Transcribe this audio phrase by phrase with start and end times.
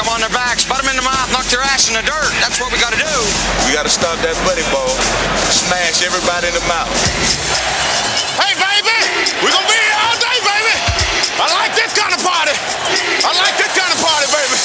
[0.00, 2.32] them on their backs, butt them in the mouth, knock their ass in the dirt.
[2.40, 3.16] That's what we got to do.
[3.68, 4.88] We got to stop that buddy ball.
[5.52, 6.88] Smash everybody in the mouth.
[8.40, 8.96] Hey, baby!
[9.44, 10.74] We're going to be here all day, baby!
[11.36, 12.56] I like this kind of party.
[12.56, 14.56] I like this kind of party, baby.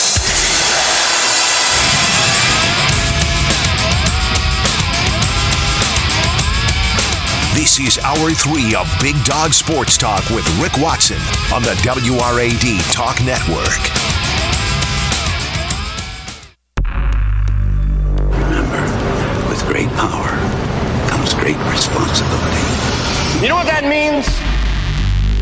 [7.60, 11.20] This is Hour 3 of Big Dog Sports Talk with Rick Watson
[11.52, 14.05] on the WRAD Talk Network.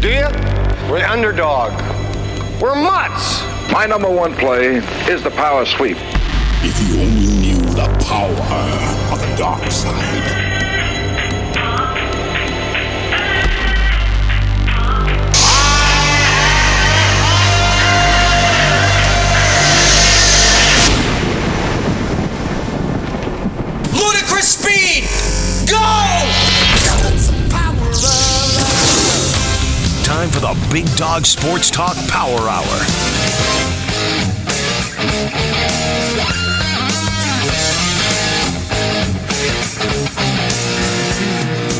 [0.03, 0.27] Do you?
[0.91, 1.71] We're the underdog.
[2.61, 3.41] We're mutts.
[3.71, 4.79] My number one play
[5.09, 5.95] is the power sweep.
[6.61, 10.62] If you only knew the power of the dark side.
[30.03, 33.83] Time for the Big Dog Sports Talk Power Hour.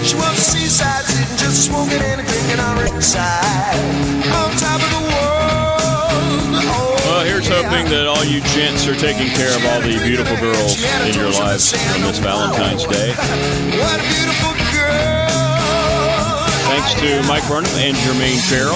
[0.03, 3.79] She was seaside, sitting just smoking and drinking on her side.
[4.35, 5.39] On top of the world.
[6.67, 10.35] Oh, Well, here's hoping that all you gents are taking care of all the beautiful
[10.37, 10.75] girls
[11.07, 13.13] in your lives on this Valentine's Day.
[13.79, 14.62] what a beautiful girl.
[16.75, 18.73] Thanks to Mike Burnham and Jermaine Farrell.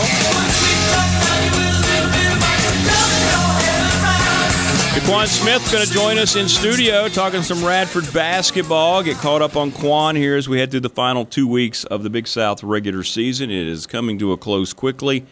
[5.07, 9.01] Quan Smith going to join us in studio talking some Radford basketball.
[9.01, 12.03] Get caught up on Quan here as we head through the final two weeks of
[12.03, 13.49] the Big South regular season.
[13.49, 15.25] It is coming to a close quickly.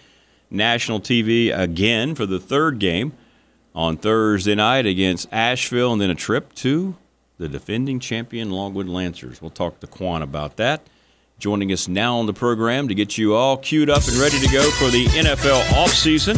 [0.50, 3.13] National TV again for the third game
[3.75, 6.95] on Thursday night against Asheville, and then a trip to
[7.38, 9.39] the defending champion Longwood Lancers.
[9.39, 10.81] We'll talk to Quan about that.
[11.38, 14.47] Joining us now on the program to get you all queued up and ready to
[14.53, 16.35] go for the NFL offseason.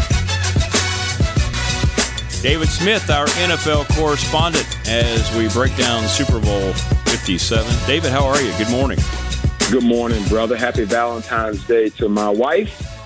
[2.42, 7.72] David Smith, our NFL correspondent, as we break down Super Bowl 57.
[7.86, 8.52] David, how are you?
[8.58, 8.98] Good morning.
[9.72, 10.58] Good morning, brother.
[10.58, 12.97] Happy Valentine's Day to my wife.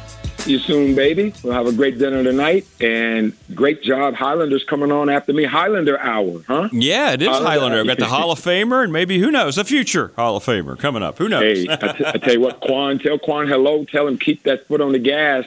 [0.41, 1.34] See you soon, baby.
[1.44, 2.66] We'll have a great dinner tonight.
[2.79, 4.16] And great job.
[4.16, 5.44] Highlanders coming on after me.
[5.44, 6.69] Highlander hour, huh?
[6.72, 7.47] Yeah, it is Highlander.
[7.50, 7.79] Highlander.
[7.81, 10.78] I've got the Hall of Famer and maybe, who knows, a future Hall of Famer
[10.80, 11.19] coming up.
[11.19, 11.44] Who knows?
[11.44, 13.85] Hey, I, t- I tell you what, Quan, tell Quan hello.
[13.85, 15.46] Tell him keep that foot on the gas.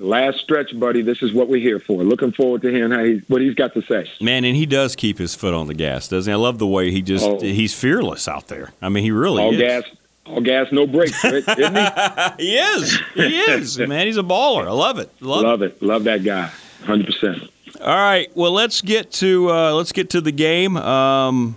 [0.00, 1.02] Last stretch, buddy.
[1.02, 2.04] This is what we're here for.
[2.04, 4.08] Looking forward to hearing how he, what he's got to say.
[4.20, 6.32] Man, and he does keep his foot on the gas, doesn't he?
[6.32, 7.40] I love the way he just, Oh.
[7.40, 8.70] he's fearless out there.
[8.80, 9.58] I mean, he really All is.
[9.58, 9.82] gas,
[10.28, 11.34] all gas, no brakes, right?
[11.36, 12.36] isn't he?
[12.38, 13.00] he is.
[13.14, 13.78] He is.
[13.78, 14.66] Man, he's a baller.
[14.66, 15.10] I love it.
[15.20, 15.82] Love, Love it.
[15.82, 16.50] Love that guy.
[16.84, 17.50] Hundred percent.
[17.80, 18.30] All right.
[18.34, 20.76] Well, let's get to uh, let's get to the game.
[20.76, 21.56] Um,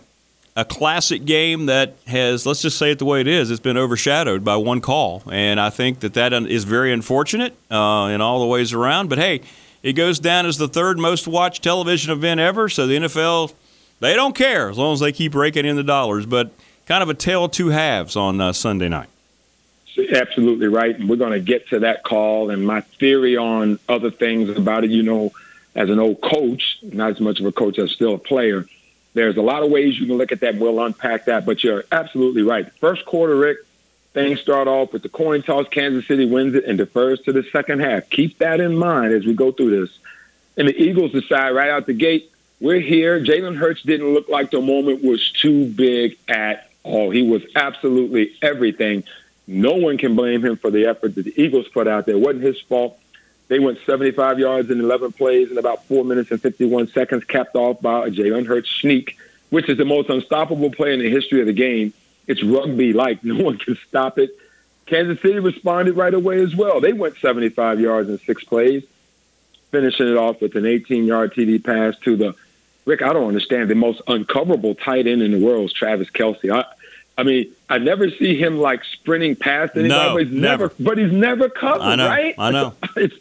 [0.56, 3.52] a classic game that has let's just say it the way it is.
[3.52, 8.10] It's been overshadowed by one call, and I think that that is very unfortunate uh,
[8.12, 9.10] in all the ways around.
[9.10, 9.42] But hey,
[9.84, 12.68] it goes down as the third most watched television event ever.
[12.70, 13.54] So the NFL
[14.02, 16.26] they don't care as long as they keep raking in the dollars.
[16.26, 16.52] But
[16.92, 19.08] kind of a tale of two halves on uh, Sunday night.
[20.14, 21.00] Absolutely right.
[21.00, 24.84] And we're going to get to that call and my theory on other things about
[24.84, 24.92] it.
[24.92, 25.32] You know,
[25.74, 28.66] as an old coach, not as much of a coach as still a player,
[29.14, 30.58] there's a lot of ways you can look at that.
[30.58, 31.46] We'll unpack that.
[31.46, 32.70] But you're absolutely right.
[32.82, 33.60] First quarter, Rick,
[34.12, 35.70] things start off with the coin toss.
[35.70, 38.10] Kansas City wins it and defers to the second half.
[38.10, 39.98] Keep that in mind as we go through this.
[40.58, 42.30] And the Eagles decide right out the gate,
[42.60, 43.18] we're here.
[43.24, 47.10] Jalen Hurts didn't look like the moment was too big at all.
[47.10, 49.04] He was absolutely everything.
[49.48, 52.16] No one can blame him for the effort that the Eagles put out there.
[52.16, 52.98] It wasn't his fault.
[53.48, 57.56] They went 75 yards in 11 plays in about four minutes and 51 seconds, capped
[57.56, 59.18] off by a Jalen Hurts sneak,
[59.50, 61.94] which is the most unstoppable play in the history of the game.
[62.28, 63.24] It's rugby like.
[63.24, 64.30] No one can stop it.
[64.86, 66.80] Kansas City responded right away as well.
[66.80, 68.84] They went 75 yards in six plays,
[69.70, 72.36] finishing it off with an 18 yard TD pass to the
[72.86, 73.70] Rick, I don't understand.
[73.70, 76.52] The most uncoverable tight end in the world is Travis Kelce.
[76.52, 76.66] I,
[77.18, 79.90] I mean, I never see him like sprinting past anybody.
[79.90, 80.74] No, but he's never, never.
[80.80, 82.36] but he's never covered, I know, right?
[82.38, 82.74] I know.
[82.96, 83.16] It's,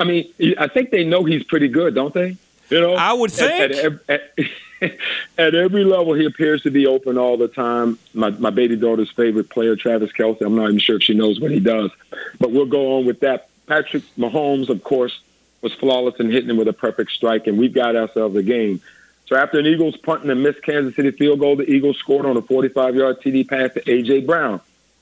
[0.00, 2.36] I mean, I think they know he's pretty good, don't they?
[2.70, 4.32] You know, I would At, at, at,
[5.38, 7.98] at every level, he appears to be open all the time.
[8.12, 10.40] My my baby daughter's favorite player, Travis Kelce.
[10.42, 11.90] I'm not even sure if she knows what he does,
[12.38, 13.48] but we'll go on with that.
[13.66, 15.18] Patrick Mahomes, of course,
[15.62, 18.80] was flawless in hitting him with a perfect strike, and we've got ourselves a game.
[19.26, 22.26] So after an Eagles punt and a missed Kansas City field goal, the Eagles scored
[22.26, 24.20] on a 45-yard TD pass to A.J.
[24.22, 24.60] Brown.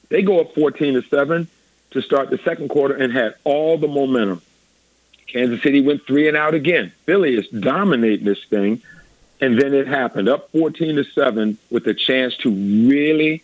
[0.09, 1.49] They go up 14 to 7
[1.91, 4.43] to start the second quarter and had all the momentum.
[5.27, 6.93] Kansas City went three and out again.
[7.05, 8.83] Philly is dominating this thing.
[9.41, 13.43] And then it happened up 14 to 7 with a chance to really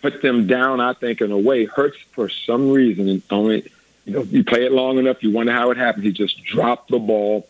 [0.00, 1.66] put them down, I think, in a way.
[1.66, 3.08] Hurts for some reason.
[3.08, 3.70] And only,
[4.06, 6.04] you know, you play it long enough, you wonder how it happened.
[6.04, 7.46] He just dropped the ball.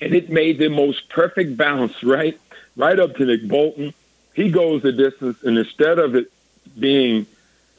[0.00, 2.38] And it made the most perfect bounce, right?
[2.76, 3.94] Right up to Nick Bolton.
[4.34, 6.30] He goes the distance, and instead of it
[6.78, 7.26] being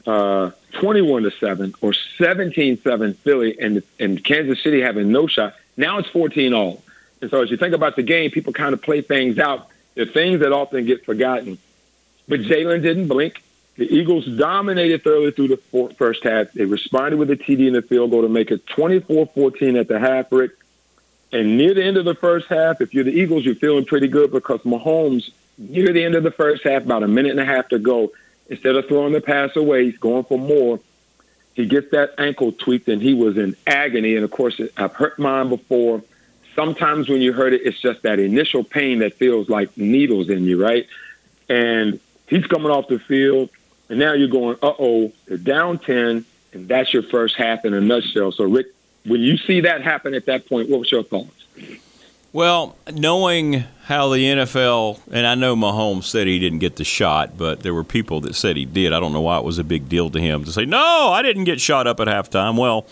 [0.06, 5.56] uh, 21 to 7 or 17 7 Philly and, and Kansas City having no shot,
[5.77, 6.83] now it's 14 all.
[7.21, 9.68] And so as you think about the game, people kind of play things out.
[9.95, 11.57] The things that often get forgotten.
[12.27, 13.42] But Jalen didn't blink.
[13.75, 16.51] The Eagles dominated thoroughly through the first half.
[16.51, 20.00] They responded with a TD in the field goal to make it 24-14 at the
[20.00, 20.51] half, Rick.
[21.31, 24.07] And near the end of the first half, if you're the Eagles, you're feeling pretty
[24.07, 27.45] good because Mahomes, near the end of the first half, about a minute and a
[27.45, 28.11] half to go,
[28.49, 30.79] instead of throwing the pass away, he's going for more.
[31.53, 34.15] He gets that ankle tweaked, and he was in agony.
[34.15, 36.01] And of course, I've hurt mine before
[36.59, 40.43] sometimes when you hurt it, it's just that initial pain that feels like needles in
[40.43, 40.87] you, right?
[41.47, 43.49] And he's coming off the field,
[43.87, 47.73] and now you're going, uh oh, they're down 10, and that's your first half in
[47.73, 48.33] a nutshell.
[48.33, 48.67] So, Rick,
[49.06, 51.46] when you see that happen at that point, what was your thoughts?
[52.31, 57.38] Well, knowing how the NFL, and I know Mahomes said he didn't get the shot,
[57.38, 58.94] but there were people that said he did.
[58.94, 61.24] I don't know why it was a big deal to him to say, no, I
[61.24, 62.56] didn't get shot up at halftime.
[62.56, 62.86] Well,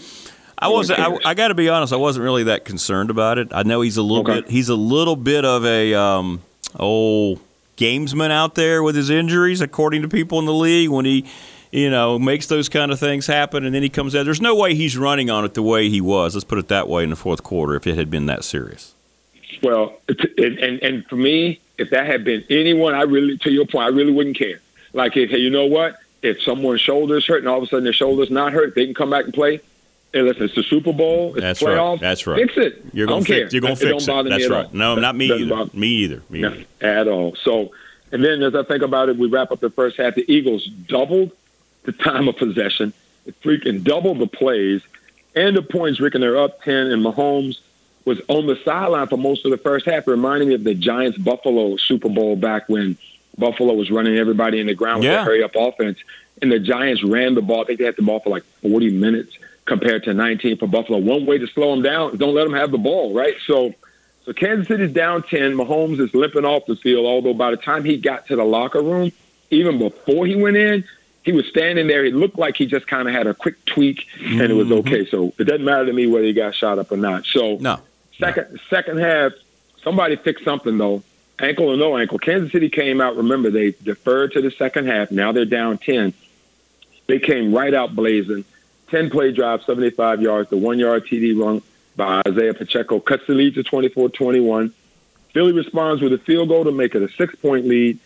[0.57, 0.99] I wasn't.
[0.99, 1.93] I, I got to be honest.
[1.93, 3.49] I wasn't really that concerned about it.
[3.51, 4.41] I know he's a little okay.
[4.41, 4.49] bit.
[4.49, 6.41] He's a little bit of a um,
[6.75, 7.39] old
[7.77, 10.89] gamesman out there with his injuries, according to people in the league.
[10.89, 11.25] When he,
[11.71, 14.25] you know, makes those kind of things happen, and then he comes out.
[14.25, 16.35] There's no way he's running on it the way he was.
[16.35, 17.75] Let's put it that way in the fourth quarter.
[17.75, 18.93] If it had been that serious.
[19.63, 23.65] Well, and and, and for me, if that had been anyone, I really, to your
[23.65, 24.59] point, I really wouldn't care.
[24.93, 25.97] Like, if, hey, you know what?
[26.21, 28.95] If someone's shoulder's hurt and all of a sudden their shoulder's not hurt, they can
[28.95, 29.61] come back and play
[30.13, 31.33] Hey, listen, it's the Super Bowl.
[31.35, 31.91] It's That's playoffs.
[31.91, 31.99] right.
[31.99, 32.49] That's right.
[32.49, 32.85] Fix it.
[32.93, 33.53] You're going to fix.
[33.53, 34.29] You're going to fix it.
[34.29, 34.73] That's right.
[34.73, 35.69] No, not me either.
[35.73, 36.23] Me either.
[36.29, 36.65] Me either.
[36.81, 37.35] At all.
[37.35, 37.71] So,
[38.11, 40.15] and then as I think about it, we wrap up the first half.
[40.15, 41.31] The Eagles doubled
[41.87, 42.93] the time of possession,
[43.25, 44.81] It freaking doubled the plays,
[45.35, 45.99] and the points.
[45.99, 46.87] Rick, and they're up ten.
[46.87, 47.57] And Mahomes
[48.05, 51.17] was on the sideline for most of the first half, reminding me of the Giants
[51.17, 52.97] Buffalo Super Bowl back when
[53.37, 55.21] Buffalo was running everybody in the ground with yeah.
[55.21, 55.97] a hurry up offense,
[56.41, 57.61] and the Giants ran the ball.
[57.61, 60.97] I think they had the ball for like 40 minutes compared to 19 for Buffalo.
[60.97, 63.35] One way to slow them down is don't let them have the ball, right?
[63.45, 63.73] So,
[64.25, 65.53] so Kansas City's down 10.
[65.53, 68.81] Mahomes is limping off the field, although by the time he got to the locker
[68.81, 69.11] room,
[69.51, 70.83] even before he went in,
[71.27, 72.05] he was standing there.
[72.05, 74.87] It looked like he just kind of had a quick tweak, and it was Mm-hmm.
[74.87, 75.05] okay.
[75.05, 77.25] So it doesn't matter to me whether he got shot up or not.
[77.25, 77.79] So no.
[78.17, 78.57] second no.
[78.69, 79.33] second half,
[79.83, 81.03] somebody fixed something though.
[81.37, 83.17] Ankle or no ankle, Kansas City came out.
[83.17, 85.11] Remember, they deferred to the second half.
[85.11, 86.13] Now they're down ten.
[87.07, 88.45] They came right out blazing.
[88.89, 91.61] 10 play drive, 75 yards, the one yard TD run
[91.97, 94.73] by Isaiah Pacheco cuts the lead to 24 21.
[95.33, 97.99] Philly responds with a field goal to make it a six point lead.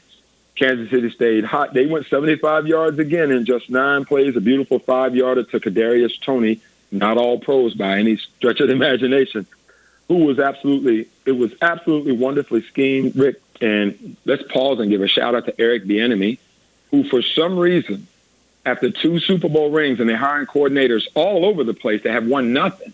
[0.56, 1.74] Kansas City stayed hot.
[1.74, 6.19] They went 75 yards again in just nine plays, a beautiful five yarder to Kadarius
[6.21, 6.62] Toney,
[6.92, 9.48] not all pros by any stretch of the imagination,
[10.07, 13.42] who was absolutely, it was absolutely wonderfully schemed, Rick.
[13.62, 16.39] And let's pause and give a shout out to Eric Bieniemy,
[16.89, 18.07] who for some reason
[18.65, 22.25] after two Super Bowl rings and they're hiring coordinators all over the place they have
[22.25, 22.93] won nothing.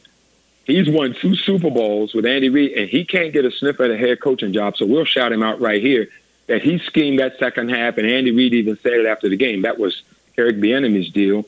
[0.65, 3.89] He's won two Super Bowls with Andy Reid, and he can't get a sniff at
[3.89, 4.75] a head coaching job.
[4.75, 6.09] So we'll shout him out right here
[6.47, 9.63] that he schemed that second half, and Andy Reid even said it after the game.
[9.63, 10.01] That was
[10.37, 11.45] Eric Bieniemy's deal.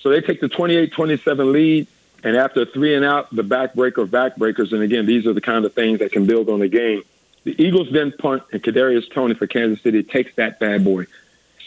[0.00, 1.86] So they take the 28-27 lead,
[2.24, 5.74] and after three and out, the backbreaker backbreakers, and again, these are the kind of
[5.74, 7.02] things that can build on the game.
[7.44, 11.06] The Eagles then punt, and Kadarius Toney for Kansas City takes that bad boy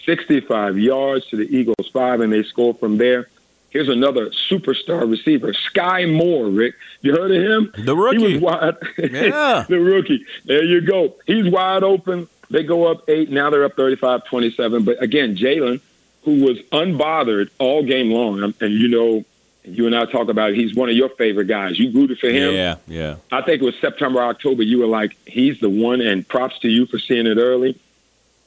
[0.06, 3.28] 65 yards to the Eagles five, and they score from there.
[3.72, 6.48] Here's another superstar receiver, Skyy Moore.
[6.48, 7.86] Rick, you heard of him?
[7.86, 8.20] The rookie.
[8.20, 8.76] He was wide.
[8.98, 10.26] Yeah, the rookie.
[10.46, 11.16] There you go.
[11.28, 12.30] He's wide open.
[12.50, 13.30] They go up eight.
[13.30, 14.86] Now they're up 35-27.
[14.86, 15.82] But again, Jalen,
[16.24, 19.26] who was unbothered all game long, and you know,
[19.64, 20.56] you and I talk about it.
[20.56, 21.80] He's one of your favorite guys.
[21.80, 22.54] You rooted for him.
[22.54, 23.16] Yeah, yeah.
[23.32, 24.64] I think it was September, October.
[24.64, 27.80] You were like, he's the one, and props to you for seeing it early.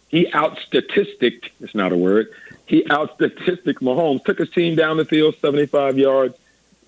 [0.09, 2.33] He out statisticked, it's not a word,
[2.67, 6.35] he out statisticked Mahomes, took his team down the field 75 yards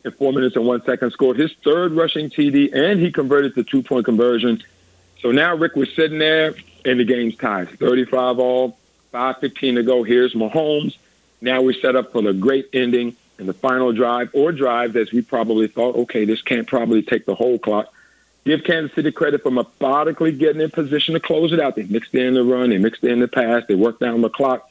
[0.04, 3.64] in four minutes and one second, scored his third rushing TD, and he converted the
[3.64, 4.62] two point conversion.
[5.20, 8.78] So now Rick was sitting there, and the game's tied 35 all,
[9.12, 10.02] 5.15 to go.
[10.02, 10.96] Here's Mahomes.
[11.40, 15.12] Now we're set up for the great ending in the final drive or drives as
[15.12, 17.92] we probably thought, okay, this can't probably take the whole clock
[18.44, 21.76] give Kansas City credit for methodically getting in position to close it out.
[21.76, 24.68] They mixed in the run, they mixed in the pass, they worked down the clock.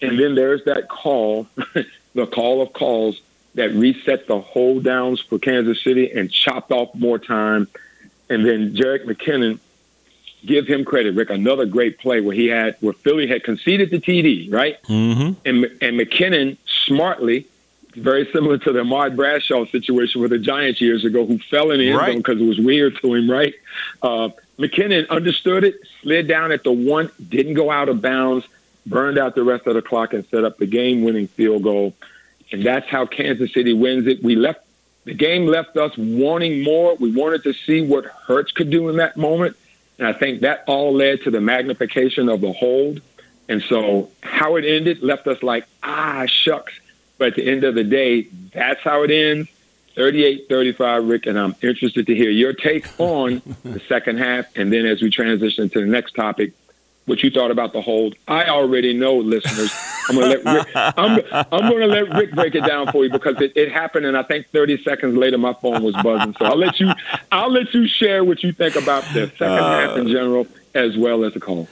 [0.00, 1.46] And then there's that call,
[2.14, 3.20] the call of calls
[3.54, 7.68] that reset the hold downs for Kansas City and chopped off more time.
[8.32, 9.58] And then Jerick McKinnon,
[10.46, 11.30] give him credit, Rick.
[11.30, 14.82] Another great play where he had where Philly had conceded the TD, right?
[14.84, 15.32] Mm-hmm.
[15.44, 17.46] And and McKinnon smartly,
[17.94, 21.78] very similar to the Ahmad Bradshaw situation with the Giants years ago, who fell in
[21.80, 22.12] the end Right.
[22.12, 23.54] zone because it was weird to him, right?
[24.02, 28.46] Uh, McKinnon understood it, slid down at the one, didn't go out of bounds,
[28.86, 31.94] burned out the rest of the clock, and set up the game-winning field goal.
[32.50, 34.22] And that's how Kansas City wins it.
[34.22, 34.60] We left
[35.04, 36.94] the game left us wanting more.
[36.94, 39.56] We wanted to see what Hurts could do in that moment.
[39.98, 43.00] And I think that all led to the magnification of the hold.
[43.48, 46.72] And so how it ended left us like, ah, shucks.
[47.18, 49.48] But at the end of the day, that's how it ends.
[49.96, 54.46] 38-35, Rick, and I'm interested to hear your take on the second half.
[54.56, 56.52] And then as we transition to the next topic,
[57.06, 58.14] what you thought about the hold.
[58.28, 59.72] I already know, listeners.
[60.08, 60.68] I'm gonna let Rick.
[60.74, 61.20] I'm,
[61.52, 64.22] I'm gonna let Rick break it down for you because it, it happened, and I
[64.22, 66.34] think 30 seconds later my phone was buzzing.
[66.38, 66.92] So I'll let you.
[67.30, 70.96] I'll let you share what you think about the second uh, half in general as
[70.96, 71.68] well as the call.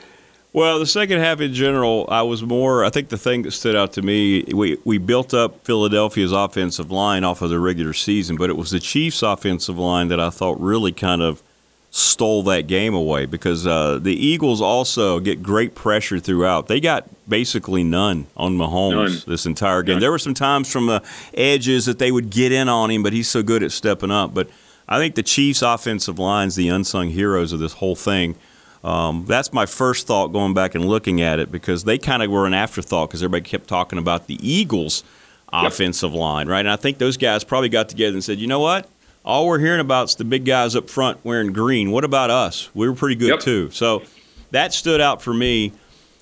[0.53, 2.85] Well, the second half in general, I was more.
[2.85, 6.91] I think the thing that stood out to me, we we built up Philadelphia's offensive
[6.91, 10.31] line off of the regular season, but it was the Chiefs' offensive line that I
[10.31, 11.41] thought really kind of
[11.91, 16.69] stole that game away because uh, the Eagles also get great pressure throughout.
[16.69, 19.23] They got basically none on Mahomes None.
[19.27, 19.99] this entire game.
[19.99, 21.03] There were some times from the
[21.35, 24.33] edges that they would get in on him, but he's so good at stepping up.
[24.33, 24.49] But
[24.89, 28.37] I think the Chiefs' offensive line's the unsung heroes of this whole thing.
[28.85, 32.31] Um, that's my first thought going back and looking at it because they kind of
[32.31, 35.05] were an afterthought because everybody kept talking about the Eagles'
[35.53, 36.61] offensive line, right?
[36.61, 38.89] And I think those guys probably got together and said, you know what?
[39.25, 41.91] All we're hearing about is the big guys up front wearing green.
[41.91, 42.71] What about us?
[42.75, 43.41] We were pretty good Yep.
[43.41, 43.71] too.
[43.71, 44.03] So
[44.51, 45.73] that stood out for me.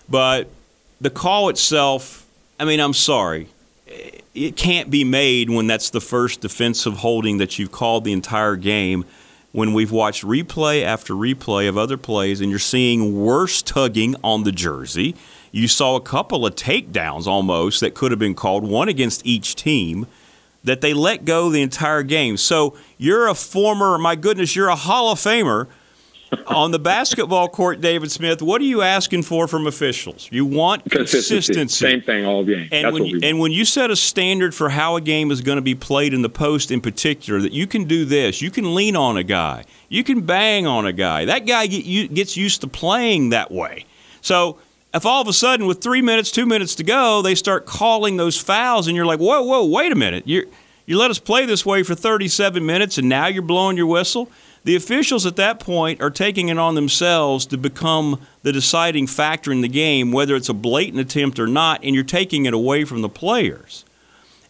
[0.09, 0.49] But
[1.01, 2.27] the call itself,
[2.59, 3.49] I mean, I'm sorry.
[4.35, 8.57] It can't be made when that's the first defensive holding that you've called the entire
[8.57, 9.05] game.
[9.53, 14.45] When we've watched replay after replay of other plays and you're seeing worse tugging on
[14.45, 15.15] the jersey,
[15.53, 19.55] you saw a couple of takedowns almost that could have been called, one against each
[19.57, 20.07] team,
[20.69, 22.37] that they let go the entire game.
[22.37, 25.67] So you're a former, my goodness, you're a Hall of Famer
[26.47, 28.43] on the basketball court, David Smith.
[28.43, 30.29] What are you asking for from officials?
[30.31, 31.69] You want consistency.
[31.69, 32.69] Same thing all game.
[32.71, 35.01] And That's when, what you, we and when you set a standard for how a
[35.01, 38.05] game is going to be played in the post in particular, that you can do
[38.05, 41.25] this, you can lean on a guy, you can bang on a guy.
[41.25, 43.87] That guy get, you, gets used to playing that way.
[44.21, 44.59] So
[44.95, 48.17] if all of a sudden, with three minutes, two minutes to go, they start calling
[48.17, 50.27] those fouls, and you're like, whoa, whoa, wait a minute.
[50.27, 50.51] you
[50.87, 54.31] you let us play this way for 37 minutes, and now you're blowing your whistle?
[54.65, 59.53] The officials at that point are taking it on themselves to become the deciding factor
[59.53, 62.85] in the game, whether it's a blatant attempt or not, and you're taking it away
[62.85, 63.85] from the players.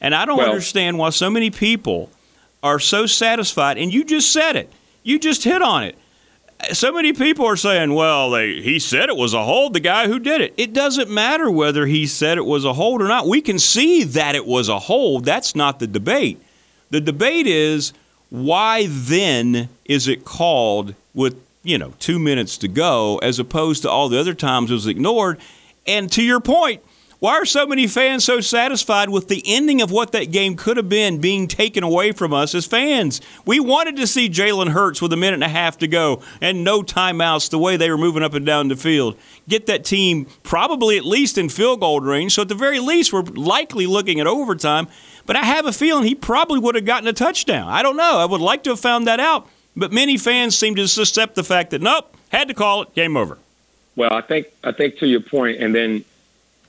[0.00, 2.09] And I don't Well- understand why so many people
[2.62, 3.76] are so satisfied.
[3.76, 4.73] And you just said it.
[5.02, 5.97] You just hit on it.
[6.73, 9.75] So many people are saying, "Well, they, he said it was a hold.
[9.75, 10.55] The guy who did it.
[10.57, 13.29] It doesn't matter whether he said it was a hold or not.
[13.29, 15.25] We can see that it was a hold.
[15.25, 16.41] That's not the debate.
[16.91, 17.93] The debate is
[18.31, 23.91] why then is it called with you know two minutes to go as opposed to
[23.91, 25.38] all the other times it was ignored?
[25.87, 26.83] And to your point,
[27.20, 30.76] why are so many fans so satisfied with the ending of what that game could
[30.76, 33.20] have been being taken away from us as fans?
[33.44, 36.62] We wanted to see Jalen Hurts with a minute and a half to go and
[36.62, 39.16] no timeouts the way they were moving up and down the field.
[39.48, 42.34] Get that team probably at least in field goal range.
[42.34, 44.87] So at the very least, we're likely looking at overtime.
[45.26, 47.68] But I have a feeling he probably would have gotten a touchdown.
[47.68, 48.18] I don't know.
[48.18, 49.48] I would like to have found that out.
[49.76, 53.16] But many fans seem to accept the fact that, nope, had to call it, game
[53.16, 53.38] over.
[53.96, 56.04] Well, I think I think to your point, and then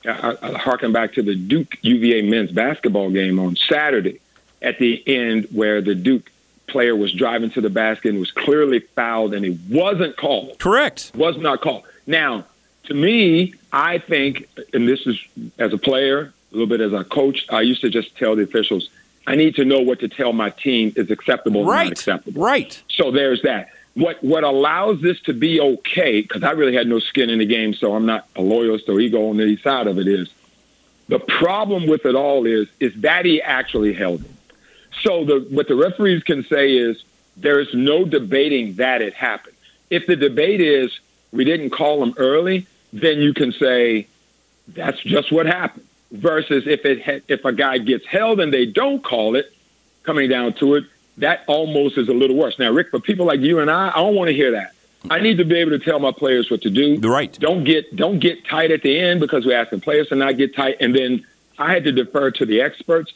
[0.04, 4.20] I, I harken back to the Duke UVA men's basketball game on Saturday
[4.62, 6.30] at the end, where the Duke
[6.66, 10.58] player was driving to the basket and was clearly fouled, and he wasn't called.
[10.58, 11.12] Correct.
[11.14, 11.84] Was not called.
[12.06, 12.44] Now,
[12.84, 15.18] to me, I think, and this is
[15.58, 18.42] as a player, a little bit as a coach, I used to just tell the
[18.42, 18.88] officials,
[19.26, 21.84] I need to know what to tell my team is acceptable and Right.
[21.84, 22.42] not acceptable.
[22.42, 22.82] Right.
[22.88, 23.70] So there's that.
[23.94, 26.22] What what allows this to be okay?
[26.22, 29.00] Because I really had no skin in the game, so I'm not a loyalist or
[29.00, 30.06] ego on any side of it.
[30.06, 30.30] Is
[31.08, 34.36] the problem with it all is is that he actually held him.
[35.02, 37.02] So the what the referees can say is
[37.36, 39.56] there is no debating that it happened.
[39.90, 40.98] If the debate is
[41.32, 44.06] we didn't call him early, then you can say
[44.68, 45.86] that's just what happened.
[46.12, 49.52] Versus if it if a guy gets held and they don't call it,
[50.02, 50.84] coming down to it,
[51.20, 52.58] that almost is a little worse.
[52.58, 54.72] Now, Rick, for people like you and I, I don't want to hear that.
[55.08, 56.98] I need to be able to tell my players what to do.
[56.98, 57.32] Right.
[57.38, 60.54] Don't get don't get tight at the end because we're asking players to not get
[60.54, 60.76] tight.
[60.80, 61.26] And then
[61.58, 63.12] I had to defer to the experts.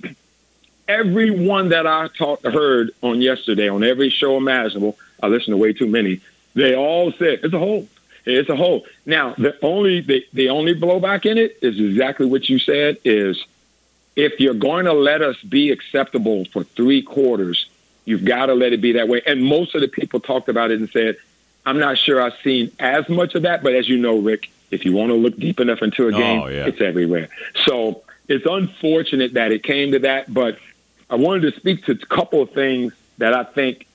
[0.89, 5.73] everyone that I talked heard on yesterday on every show imaginable, I listened to way
[5.73, 6.21] too many.
[6.55, 7.89] They all said it's a hold.
[8.25, 8.87] It's a hold.
[9.05, 13.45] Now the only the, the only blowback in it is exactly what you said is
[14.17, 17.67] if you're going to let us be acceptable for three quarters,
[18.05, 19.23] you've got to let it be that way.
[19.27, 21.17] And most of the people talked about it and said,
[21.67, 24.85] I'm not sure I've seen as much of that, but as you know, Rick, if
[24.85, 26.67] you want to look deep enough into a oh, game, Oh, yeah.
[26.67, 27.29] it's everywhere.
[27.65, 30.59] So it's unfortunate that it came to that, but
[31.09, 33.87] I wanted to speak to a couple of things that I think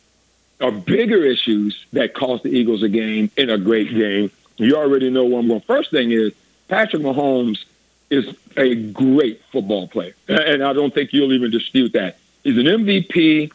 [0.62, 4.32] are bigger issues that cost the Eagles a game in a great game.
[4.58, 5.62] You already know where I'm going.
[5.62, 6.34] First thing is
[6.68, 7.64] Patrick Mahomes
[8.10, 12.18] is a great football player, and I don't think you'll even dispute that.
[12.44, 13.52] He's an MVP.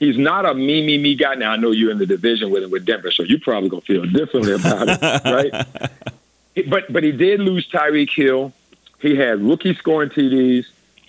[0.00, 1.34] He's not a me, me, me guy.
[1.34, 3.82] Now I know you're in the division with him with Denver, so you're probably gonna
[3.82, 5.88] feel differently about it, right?
[6.68, 8.52] But but he did lose Tyreek Hill.
[8.98, 10.64] He had rookie scoring TDs.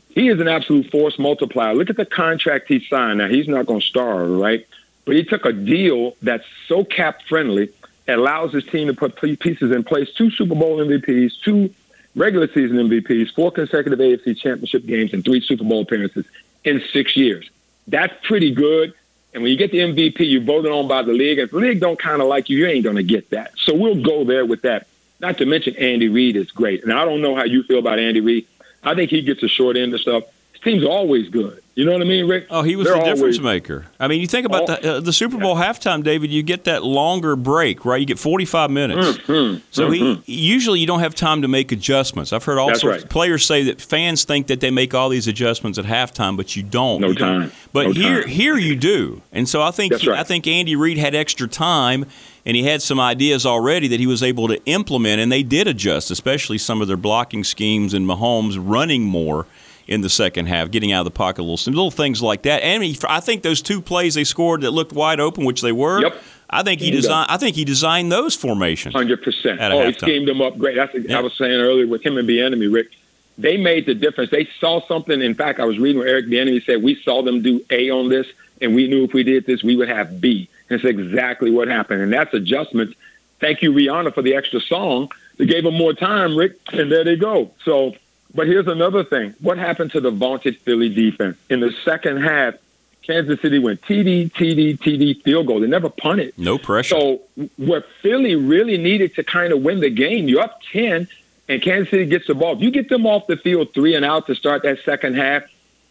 [0.09, 1.73] He is an absolute force multiplier.
[1.73, 3.19] Look at the contract he signed.
[3.19, 4.67] Now he's not going to star, right?
[5.05, 7.69] But he took a deal that's so cap friendly,
[8.07, 11.73] it allows his team to put pieces in place: two Super Bowl MVPs, two
[12.13, 16.25] regular season MVPs, four consecutive AFC Championship games, and three Super Bowl appearances
[16.65, 17.49] in six years.
[17.91, 18.93] That's pretty good.
[19.33, 21.39] And when you get the MVP, you're voted on by the league.
[21.39, 23.51] If the league don't kind of like you, you ain't going to get that.
[23.57, 24.87] So we'll go there with that.
[25.19, 26.83] Not to mention Andy Reid is great.
[26.83, 28.47] And I don't know how you feel about Andy Reid.
[28.81, 30.23] I think he gets a short end of stuff.
[30.63, 31.57] Team's always good.
[31.73, 32.47] You know what I mean, Rick?
[32.49, 33.85] Oh, he was They're the difference always- maker.
[33.97, 36.29] I mean, you think about the, uh, the Super Bowl halftime, David.
[36.29, 37.99] You get that longer break, right?
[37.99, 39.17] You get forty-five minutes.
[39.19, 40.21] Mhm, So mhm.
[40.25, 42.33] he usually you don't have time to make adjustments.
[42.33, 43.09] I've heard all That's sorts right.
[43.09, 46.61] players say that fans think that they make all these adjustments at halftime, but you
[46.61, 46.99] don't.
[46.99, 47.39] No You don't.
[47.39, 47.51] time.
[47.71, 48.29] But No here, time.
[48.29, 49.21] here you do.
[49.31, 50.19] And so I think he- right.
[50.19, 52.05] I think Andy Reid had extra time.
[52.43, 55.67] And he had some ideas already that he was able to implement, and they did
[55.67, 59.45] adjust, especially some of their blocking schemes and Mahomes running more
[59.87, 62.43] in the second half, getting out of the pocket a little, some little things like
[62.43, 62.63] that.
[62.63, 65.71] And he, I think those two plays they scored that looked wide open, which they
[65.71, 66.01] were.
[66.01, 66.23] Yep.
[66.49, 67.27] I think he designed.
[67.29, 68.93] I think he designed those formations.
[68.93, 69.59] Hundred percent.
[69.61, 70.75] Oh, he schemed them up great.
[70.75, 71.19] That's Yeah.
[71.19, 72.89] I was saying earlier with him and Bieniemy, Rick.
[73.37, 74.29] They made the difference.
[74.29, 75.21] They saw something.
[75.21, 78.09] In fact, I was reading where Eric Bieniemy said we saw them do A on
[78.09, 78.27] this,
[78.59, 80.49] and we knew if we did this, we would have B.
[80.69, 82.01] And it's exactly what happened.
[82.01, 82.95] And that's adjustments.
[83.39, 85.09] Thank you, Rihanna, for the extra song.
[85.37, 87.51] They gave them more time, Rick, and there they go.
[87.63, 87.95] So,
[88.33, 89.35] but here's another thing.
[89.41, 92.55] What happened to the vaunted Philly defense in the second half?
[93.03, 95.59] Kansas City went TD, TD, TD, field goal.
[95.59, 96.37] They never punted.
[96.37, 96.95] No pressure.
[96.99, 97.21] So
[97.57, 101.07] where Philly really needed to kind of win the game, you're up ten,
[101.49, 102.55] and Kansas City gets the ball.
[102.55, 105.43] If you get them off the field three and out to start that second half,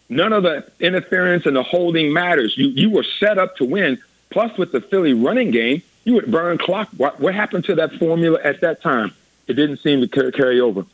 [0.08, 2.56] none of the interference and the holding matters.
[2.56, 3.98] You you were set up to win.
[4.30, 6.88] Plus, with the Philly running game, you would burn clock.
[6.96, 9.12] What what happened to that formula at that time?
[9.48, 10.86] It didn't seem to carry over.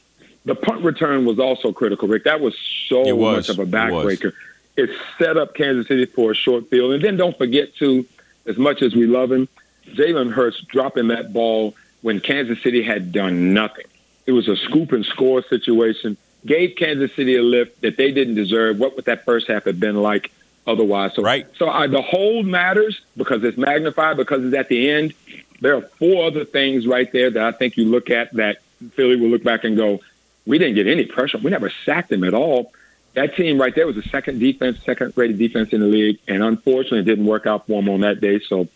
[0.46, 2.24] The punt return was also critical, Rick.
[2.24, 2.54] That was
[2.88, 3.48] so was.
[3.48, 4.32] much of a It backbreaker.
[4.76, 6.92] It set up Kansas City for a short field.
[6.92, 8.06] And then don't forget, too,
[8.46, 9.48] as much as we love him,
[9.88, 13.86] Jalen Hurts dropping that ball when Kansas City had done nothing.
[14.26, 16.16] It was a scoop and score situation.
[16.44, 18.78] Gave Kansas City a lift that they didn't deserve.
[18.78, 20.30] What would that first half have been like
[20.66, 21.14] otherwise?
[21.14, 21.46] So, Right.
[21.58, 25.12] so I, the hold matters because it's magnified, because it's at the end.
[25.60, 28.58] There are four other things right there that I think you look at that
[28.92, 30.00] Philly will look back and go,
[30.46, 31.38] we didn't get any pressure.
[31.38, 32.72] We never sacked them at all.
[33.14, 36.42] That team right there was the second defense, second rated defense in the league, and
[36.42, 38.40] unfortunately, it didn't work out for them on that day.
[38.40, 38.68] So,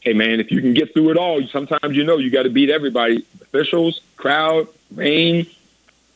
[0.00, 2.50] hey man, if you can get through it all, sometimes you know you got to
[2.50, 5.46] beat everybody, officials, crowd, rain.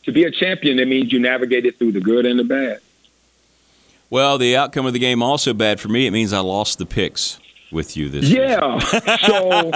[0.05, 2.79] To be a champion, that means you navigated through the good and the bad.
[4.09, 6.07] Well, the outcome of the game also bad for me.
[6.07, 7.39] It means I lost the picks
[7.71, 8.43] with you this year.
[8.43, 8.79] Yeah.
[9.17, 9.69] So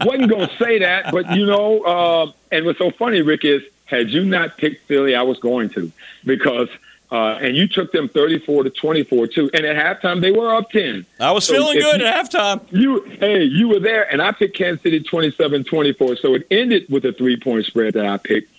[0.04, 3.62] wasn't going to say that, but you know, uh, and what's so funny, Rick, is
[3.84, 5.90] had you not picked Philly, I was going to
[6.24, 6.68] because.
[7.12, 9.48] Uh, and you took them 34 to 24 too.
[9.54, 11.06] And at halftime, they were up 10.
[11.20, 12.60] I was So feeling good you- at halftime.
[12.72, 16.18] You, hey, you were there, and I picked Kansas City 27-24.
[16.20, 18.50] So it ended with a three-point spread that I picked.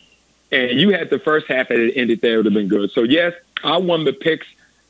[0.54, 2.36] And you had the first half, and it ended there.
[2.36, 2.92] It would have been good.
[2.92, 4.48] So yes, I won the picks.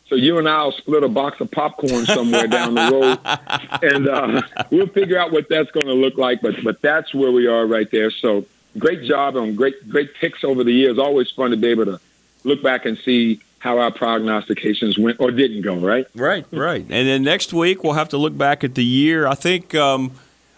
[0.10, 4.42] So you and I'll split a box of popcorn somewhere down the road, and uh,
[4.70, 6.42] we'll figure out what that's going to look like.
[6.42, 8.12] But but that's where we are right there.
[8.12, 8.46] So
[8.78, 10.98] great job on great great picks over the years.
[10.98, 12.00] Always fun to be able to
[12.44, 15.76] look back and see how our prognostications went or didn't go.
[15.76, 16.06] Right.
[16.14, 16.82] Right, right.
[16.82, 19.26] And then next week we'll have to look back at the year.
[19.26, 20.12] I think um,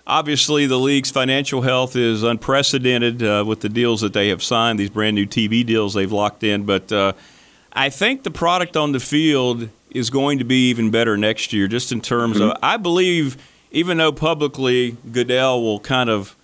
[0.06, 4.80] obviously the league's financial health is unprecedented uh, with the deals that they have signed,
[4.80, 6.66] these brand new TV deals they've locked in.
[6.66, 7.14] But uh,
[7.72, 11.68] I think the product on the field is going to be even better next year,
[11.68, 13.38] just in terms of I believe,
[13.72, 16.36] even though publicly Goodell will kind of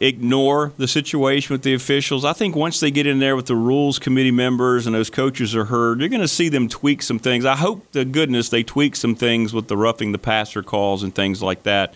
[0.00, 2.24] ignore the situation with the officials.
[2.24, 5.54] I think once they get in there with the rules committee members and those coaches
[5.56, 7.44] are heard, you're going to see them tweak some things.
[7.44, 11.14] I hope to goodness they tweak some things with the roughing the passer calls and
[11.14, 11.94] things like that.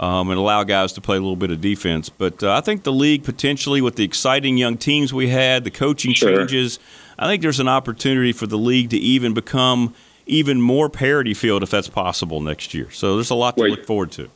[0.00, 2.08] Um, and allow guys to play a little bit of defense.
[2.08, 5.70] But uh, I think the league potentially, with the exciting young teams we had, the
[5.70, 6.36] coaching Sure.
[6.36, 6.80] changes,
[7.16, 9.94] I think there's an opportunity for the league to even become
[10.26, 12.90] even more parity field if that's possible next year.
[12.90, 13.70] So there's a lot to Wait.
[13.70, 14.30] look forward to.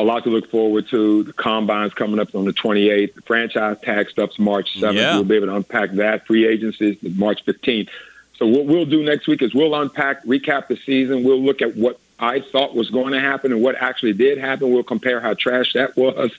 [0.00, 1.22] A lot to look forward to.
[1.24, 3.14] The combine's coming up on the 28th.
[3.14, 4.94] The franchise tag stuff's March 7th.
[4.94, 5.14] Yeah.
[5.14, 6.26] We'll be able to unpack that.
[6.26, 7.88] Free agency is March 15th.
[8.36, 11.24] So what we'll do next week is we'll unpack, recap the season.
[11.24, 14.70] We'll look at what I thought was going to happen and what actually did happen.
[14.72, 16.30] We'll compare how trash that was,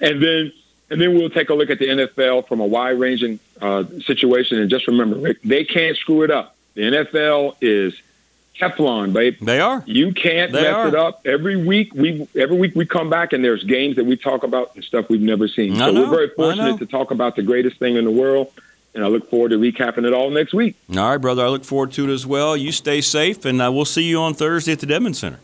[0.00, 0.52] and then
[0.90, 4.58] and then we'll take a look at the NFL from a wide-ranging uh, situation.
[4.58, 6.56] And just remember, Rick, they can't screw it up.
[6.74, 7.94] The NFL is
[8.58, 9.36] Teflon, babe.
[9.40, 9.82] They are.
[9.86, 10.88] You can't They mess are.
[10.88, 11.20] it up.
[11.24, 14.74] Every week we every week we come back and there's games that we talk about
[14.74, 15.74] and stuff we've never seen.
[15.74, 18.52] I so know, we're very fortunate to talk about the greatest thing in the world.
[18.94, 20.74] And I look forward to recapping it all next week.
[20.90, 21.44] All right, brother.
[21.44, 22.56] I look forward to it as well.
[22.56, 25.38] You stay safe, and uh, we'll see you on Thursday at the Dedmon Center.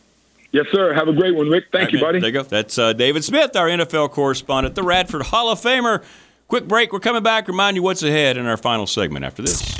[0.50, 0.92] Yes, sir.
[0.94, 1.66] Have a great one, Rick.
[1.70, 2.12] Thank you, right, buddy.
[2.14, 2.20] man.
[2.22, 2.42] There you go.
[2.42, 6.03] That's uh, David Smith, our NFL correspondent, the Radford Hall of Famer.
[6.48, 6.92] Quick break.
[6.92, 7.46] We're coming back.
[7.46, 9.73] Remind you what's ahead in our final segment after this.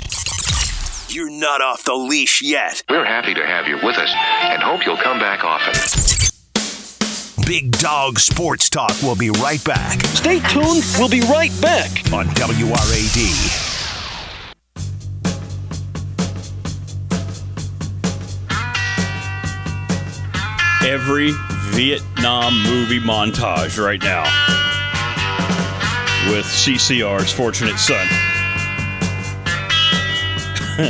[1.15, 2.83] You're not off the leash yet.
[2.91, 5.73] We're happy to have you with us and hope you'll come back often.
[7.47, 10.83] Big Dog Sports Talk will be right back Stay tuned.
[10.99, 11.91] We'll be right back.
[12.13, 13.31] on WRAD.
[20.85, 21.31] Every
[21.71, 24.25] Vietnam movie montage right now
[26.33, 28.34] with CCR's Fortunate Son.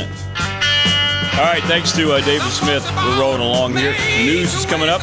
[1.35, 2.83] All right, thanks to uh, David Smith.
[2.95, 3.91] We're rolling along here.
[4.17, 5.01] News is coming up.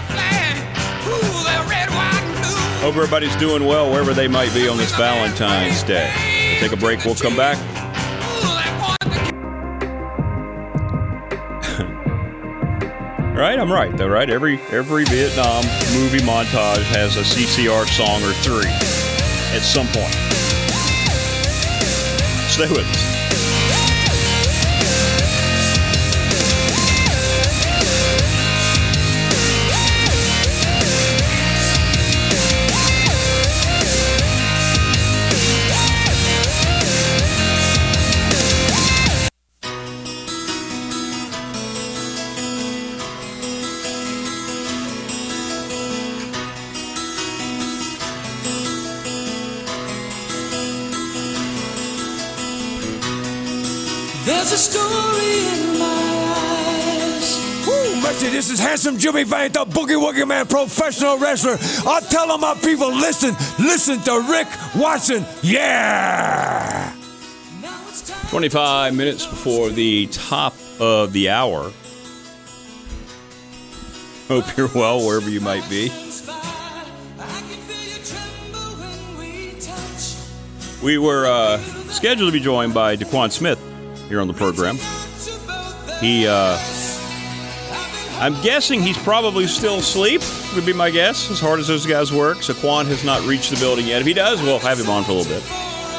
[2.80, 6.12] Hope everybody's doing well wherever they might be on this Valentine's Day.
[6.50, 7.04] We'll take a break.
[7.04, 7.58] We'll come back.
[13.36, 14.28] right, I'm right though, right?
[14.28, 15.64] Every every Vietnam
[15.94, 18.66] movie montage has a CCR song or three
[19.54, 20.12] at some point.
[22.50, 23.21] Stay with us.
[54.42, 55.86] There's a story in my
[56.36, 57.64] eyes.
[57.64, 61.58] Woo, mercy, this is handsome Jimmy Valiant, the Boogie Woogie Man professional wrestler.
[61.88, 65.24] I tell all my people, listen, listen to Rick Watson.
[65.42, 66.92] Yeah!
[68.30, 71.70] 25 minutes before the top of the hour.
[74.26, 75.88] Hope you're well wherever you might be.
[80.82, 81.58] We were uh,
[81.90, 83.68] scheduled to be joined by Daquan Smith
[84.12, 84.76] here on the program.
[85.98, 86.58] He, uh,
[88.20, 90.20] I'm guessing he's probably still asleep,
[90.54, 92.42] would be my guess, as hard as those guys work.
[92.42, 94.02] So Quan has not reached the building yet.
[94.02, 95.42] If he does, we'll have him on for a little bit.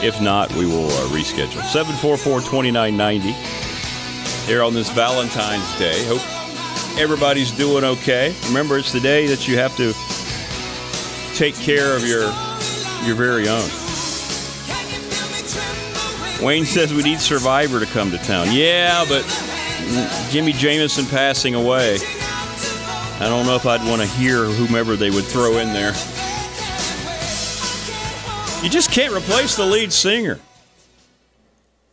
[0.04, 1.63] If not, we will uh, reschedule.
[1.63, 3.32] 744 2990
[4.45, 6.06] here on this Valentine's Day.
[6.06, 6.21] Hope
[6.99, 8.36] everybody's doing okay.
[8.45, 9.91] Remember, it's the day that you have to
[11.36, 12.32] take care of your
[13.08, 13.83] your very own.
[16.44, 18.48] Wayne says we need Survivor to come to town.
[18.52, 19.24] Yeah, but
[20.30, 21.98] Jimi Jamison passing away.
[23.20, 25.94] I don't know if I'd want to hear whomever they would throw in there.
[28.62, 30.40] You just can't replace the lead singer.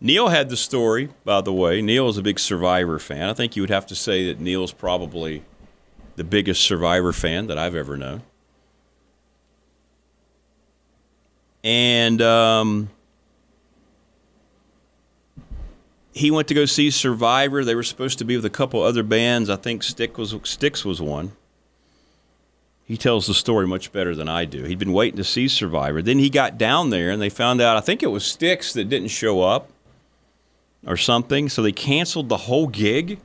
[0.00, 1.80] Neil had the story, by the way.
[1.82, 3.28] Neil is a big Survivor fan.
[3.28, 5.44] I think you would have to say that Neil's probably
[6.16, 8.22] the biggest Survivor fan that I've ever known.
[11.62, 12.88] And um,
[16.12, 17.64] he went to go see Survivor.
[17.64, 19.48] They were supposed to be with a couple other bands.
[19.48, 21.32] I think Stick was Styx was one.
[22.84, 24.64] He tells the story much better than I do.
[24.64, 26.02] He'd been waiting to see Survivor.
[26.02, 28.88] Then he got down there and they found out I think it was Styx that
[28.88, 29.70] didn't show up
[30.84, 33.20] or something, so they canceled the whole gig.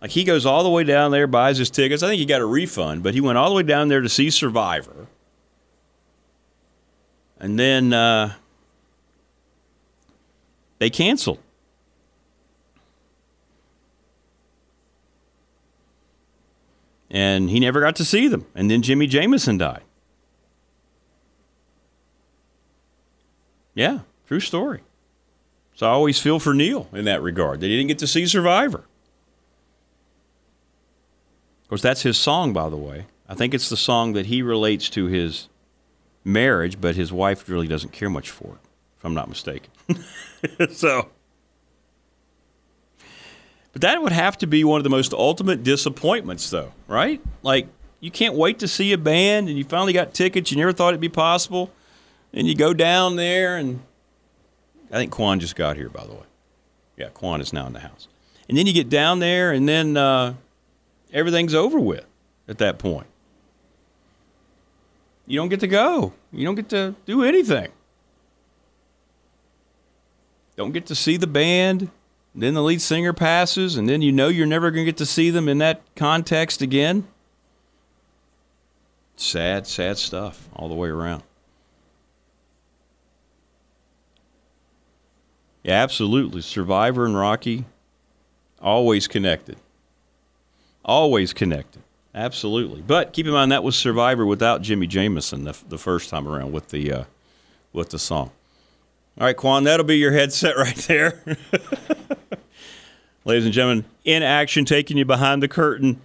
[0.00, 2.02] Like he goes all the way down there, buys his tickets.
[2.02, 4.08] I think he got a refund, but he went all the way down there to
[4.08, 5.06] see Survivor.
[7.38, 8.34] And then uh,
[10.78, 11.38] they canceled.
[17.10, 18.46] And he never got to see them.
[18.54, 19.82] And then Jimi Jamison died.
[23.74, 24.80] Yeah, true story.
[25.74, 28.26] So I always feel for Neil in that regard that he didn't get to see
[28.26, 28.84] Survivor.
[31.62, 33.06] Of course, that's his song, by the way.
[33.28, 35.48] I think it's the song that he relates to his
[36.24, 38.60] marriage, but his wife really doesn't care much for it,
[38.98, 39.70] if I'm not mistaken.
[40.72, 41.08] so,
[43.72, 47.20] but that would have to be one of the most ultimate disappointments, though, right?
[47.42, 47.68] Like,
[48.00, 50.88] you can't wait to see a band, and you finally got tickets, you never thought
[50.88, 51.70] it'd be possible,
[52.32, 53.82] and you go down there, and
[54.90, 56.26] I think Quan just got here, by the way.
[56.96, 58.08] Yeah, Quan is now in the house.
[58.48, 60.34] And then you get down there, and then uh,
[61.12, 62.04] everything's over with
[62.48, 63.06] at that point.
[65.26, 66.12] You don't get to go.
[66.32, 67.70] You don't get to do anything.
[70.56, 71.88] Don't get to see the band.
[72.34, 75.06] Then the lead singer passes, and then you know you're never going to get to
[75.06, 77.06] see them in that context again.
[79.16, 81.22] Sad, sad stuff all the way around.
[85.62, 86.40] Yeah, absolutely.
[86.40, 87.64] Survivor and Rocky,
[88.62, 89.56] always connected.
[90.84, 91.82] Always connected.
[92.14, 92.80] Absolutely.
[92.80, 96.52] But keep in mind that was Survivor without Jimi Jamison the, the first time around
[96.52, 97.04] with the uh,
[97.72, 98.30] with the song.
[99.18, 101.22] All right, Quan, that'll be your headset right there.
[103.26, 106.00] Ladies and gentlemen, in action, taking you behind the curtain,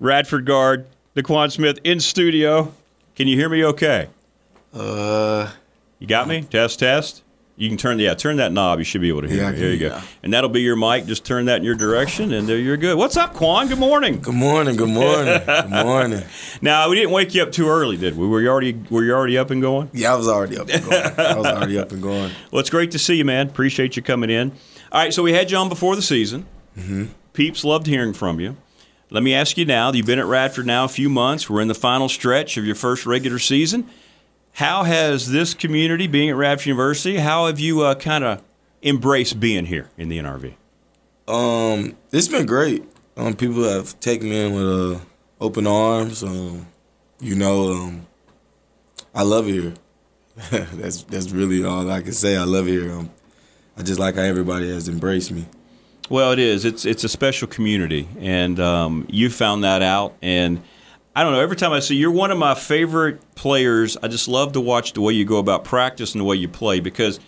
[0.00, 2.72] Radford guard, Daquan Smith in studio.
[3.14, 4.08] Can you hear me okay?
[4.72, 5.50] Uh,
[5.98, 6.42] you got me?
[6.42, 7.22] Test, test.
[7.56, 8.78] You can turn yeah, turn that knob.
[8.78, 9.42] You should be able to hear.
[9.42, 9.58] Yeah, me.
[9.58, 9.88] There you go.
[9.90, 10.02] now.
[10.22, 11.04] And that'll be your mic.
[11.04, 12.96] Just turn that in your direction, and there you're good.
[12.96, 13.68] What's up, Quan?
[13.68, 14.20] Good morning.
[14.20, 14.74] Good morning.
[14.74, 15.40] Good morning.
[15.46, 16.22] good morning.
[16.62, 18.26] Now we didn't wake you up too early, did we?
[18.26, 19.90] Were you already were you already up and going?
[19.92, 21.02] Yeah, I was already up and going.
[21.18, 22.32] I was already up and going.
[22.50, 23.48] Well, it's great to see you, man.
[23.48, 24.50] Appreciate you coming in.
[24.90, 26.46] All right, so we had you on before the season.
[26.76, 27.06] Mm-hmm.
[27.32, 28.56] Peeps loved hearing from you.
[29.10, 29.92] Let me ask you now.
[29.92, 31.48] You've been at Radford now a few months.
[31.48, 33.88] We're in the final stretch of your first regular season.
[34.52, 38.42] How has this community, being at Radford University, how have you uh, kind of
[38.82, 40.54] embraced being here in the NRV?
[41.26, 42.84] Um, it's been great.
[43.16, 45.04] Um, people have taken me in with uh,
[45.40, 46.22] open arms.
[46.22, 46.66] Um,
[47.20, 48.06] you know, um,
[49.14, 49.74] I love here.
[50.50, 52.36] that's that's really all I can say.
[52.36, 52.90] I love here.
[52.92, 53.10] Um,
[53.76, 55.46] I just like how everybody has embraced me.
[56.10, 56.64] Well, it is.
[56.64, 60.14] It's it's a special community, and um, you found that out.
[60.20, 60.62] And
[61.16, 61.40] I don't know.
[61.40, 63.96] Every time I see you're one of my favorite players.
[64.02, 66.48] I just love to watch the way you go about practice and the way you
[66.48, 67.20] play because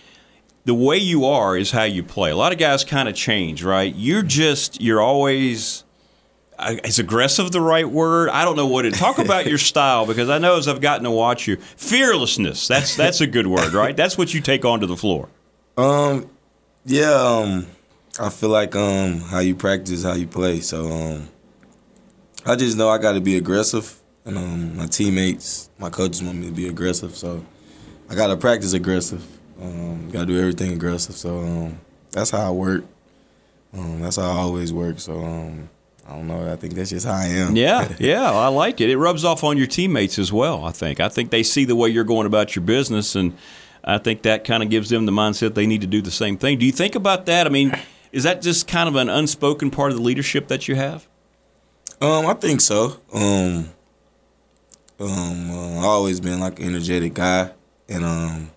[0.66, 2.30] the way you are is how you play.
[2.30, 3.94] A lot of guys kind of change, right?
[3.94, 5.84] You're just you're always.
[6.84, 8.30] Is aggressive the right word?
[8.30, 8.94] I don't know what it.
[8.94, 12.66] Talk about your style because I know as I've gotten to watch you, fearlessness.
[12.66, 13.96] That's that's a good word, right?
[13.96, 15.28] That's what you take onto the floor.
[15.76, 16.30] Um,
[16.86, 17.12] yeah.
[17.12, 17.66] Um,
[18.18, 20.60] I feel like um how you practice, how you play.
[20.60, 21.28] So um,
[22.44, 26.38] I just know I got to be aggressive, and um, my teammates, my coaches want
[26.38, 27.14] me to be aggressive.
[27.14, 27.44] So
[28.08, 29.24] I got to practice aggressive.
[29.60, 31.14] Um, got to do everything aggressive.
[31.14, 31.80] So um,
[32.12, 32.84] that's how I work.
[33.72, 35.00] Um, that's how I always work.
[35.00, 35.68] So um,
[36.08, 36.50] I don't know.
[36.50, 37.56] I think that's just how I am.
[37.56, 38.88] Yeah, yeah, I like it.
[38.88, 40.64] It rubs off on your teammates as well.
[40.64, 41.00] I think.
[41.00, 43.36] I think they see the way you're going about your business, and
[43.84, 46.38] I think that kind of gives them the mindset they need to do the same
[46.38, 46.58] thing.
[46.58, 47.46] Do you think about that?
[47.46, 47.76] I mean,
[48.12, 51.06] is that just kind of an unspoken part of the leadership that you have?
[52.00, 52.98] Um, I think so.
[53.12, 53.70] Um,
[54.98, 57.50] um, uh, I've always been like an energetic guy,
[57.88, 58.50] and um,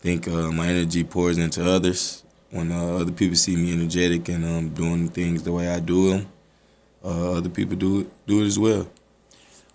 [0.00, 2.22] think uh, my energy pours into others.
[2.50, 6.10] When uh, other people see me energetic and um, doing things the way I do
[6.10, 6.28] them,
[7.04, 8.88] uh, other people do it do it as well.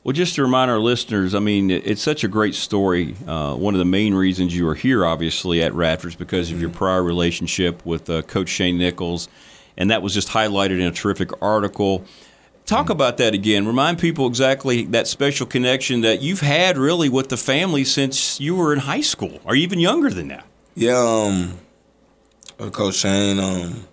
[0.03, 3.15] Well, just to remind our listeners, I mean, it's such a great story.
[3.27, 6.59] Uh, one of the main reasons you are here, obviously, at Radford is because of
[6.59, 9.29] your prior relationship with uh, Coach Shane Nichols,
[9.77, 12.03] and that was just highlighted in a terrific article.
[12.65, 13.67] Talk about that again.
[13.67, 18.55] Remind people exactly that special connection that you've had really with the family since you
[18.55, 20.47] were in high school, or even younger than that.
[20.73, 21.59] Yeah, um,
[22.59, 23.85] uh, Coach Shane um,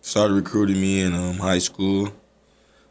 [0.00, 2.14] started recruiting me in um, high school.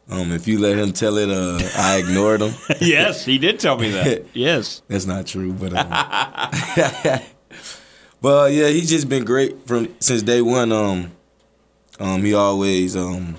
[0.10, 2.54] Um, if you let him tell it, uh, I ignored him.
[2.82, 4.26] yes, he did tell me that.
[4.34, 4.82] Yes.
[4.88, 5.90] That's not true, but um,
[8.22, 10.72] but yeah, he's just been great from since day one.
[10.72, 11.12] Um,
[12.00, 13.38] um, he always um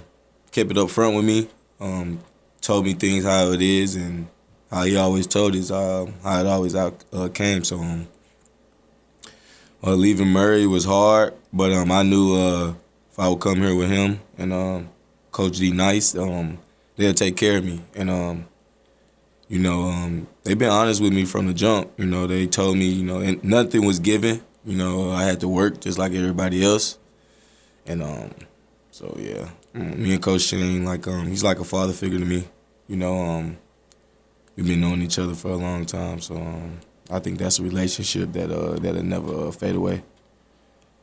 [0.52, 1.48] kept it up front with me.
[1.80, 2.20] Um,
[2.60, 4.28] told me things how it is and
[4.70, 7.62] how he always told us uh, how it always out uh, came.
[7.64, 8.08] So um,
[9.82, 12.74] uh, leaving Murray was hard, but um, I knew uh,
[13.12, 14.88] if I would come here with him and um,
[15.34, 16.58] Coach D Nice, um,
[16.96, 17.82] they'll take care of me.
[17.94, 18.46] And um,
[19.48, 21.90] you know, um, they've been honest with me from the jump.
[21.98, 24.42] You know, they told me, you know, and nothing was given.
[24.64, 26.98] You know, I had to work just like everybody else.
[27.84, 28.30] And um,
[28.92, 32.24] so yeah, mm, me and Coach Shane, like um, he's like a father figure to
[32.24, 32.48] me.
[32.86, 33.58] You know, um,
[34.54, 36.78] we've been knowing each other for a long time, so um,
[37.10, 40.04] I think that's a relationship that uh, that'll never uh, fade away.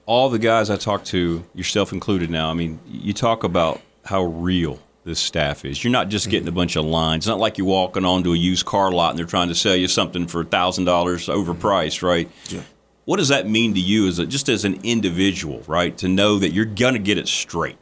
[0.06, 4.24] All the guys I talk to, yourself included now, I mean, you talk about how
[4.24, 5.84] real this staff is.
[5.84, 7.24] You're not just getting a bunch of lines.
[7.24, 9.76] It's not like you're walking onto a used car lot and they're trying to sell
[9.76, 12.30] you something for $1,000 overpriced, right?
[12.50, 12.62] Yeah.
[13.06, 15.98] What does that mean to you as a, just as an individual, right?
[15.98, 17.78] To know that you're going to get it straight.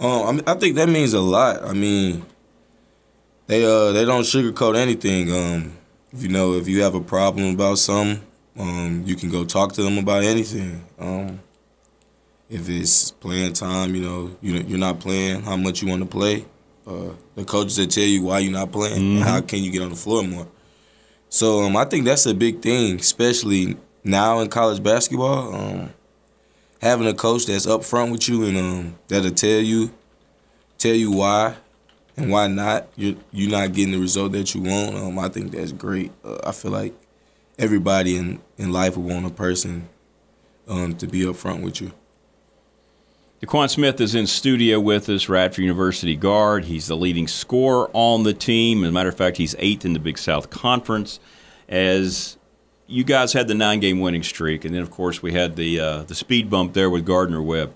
[0.00, 1.62] Um, I, mean, I think that means a lot.
[1.62, 2.26] I mean,
[3.46, 5.32] they uh they don't sugarcoat anything.
[5.32, 5.78] Um,
[6.12, 8.24] if you know if you have a problem about something,
[8.58, 10.84] um, you can go talk to them about anything.
[10.98, 11.40] Um,
[12.52, 16.06] if it's playing time, you know, you you're not playing how much you want to
[16.08, 16.44] play.
[16.86, 19.16] Uh, the coaches that tell you why you're not playing Mm-hmm.
[19.16, 20.46] and how can you get on the floor more.
[21.28, 25.54] So um, I think that's a big thing, especially now in college basketball.
[25.54, 25.94] Um,
[26.80, 29.90] having a coach that's upfront with you and um, that'll tell you,
[30.76, 31.54] tell you why
[32.16, 34.94] and why not you're you're not getting the result that you want.
[34.96, 36.12] Um, I think that's great.
[36.22, 36.92] Uh, I feel like
[37.58, 39.88] everybody in, in life would want a person
[40.68, 41.92] um, to be upfront with you.
[43.42, 46.66] DeQuan Smith is in studio with us, Radford University guard.
[46.66, 48.84] He's the leading scorer on the team.
[48.84, 51.18] As a matter of fact, he's eighth in the Big South Conference.
[51.68, 52.38] As
[52.86, 55.80] you guys had the nine game winning streak, and then, of course, we had the,
[55.80, 57.74] uh, the speed bump there with Gardner Webb.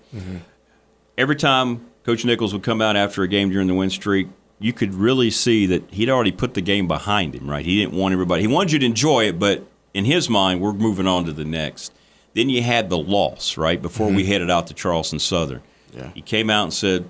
[1.17, 4.71] Every time Coach Nichols would come out after a game during the win streak, you
[4.71, 7.65] could really see that he'd already put the game behind him, right?
[7.65, 10.71] He didn't want everybody, he wanted you to enjoy it, but in his mind, we're
[10.71, 11.91] moving on to the next.
[12.37, 15.63] Then you had the loss, right, before we headed out to Charleston Southern.
[15.91, 16.11] Yeah.
[16.13, 17.09] He came out and said,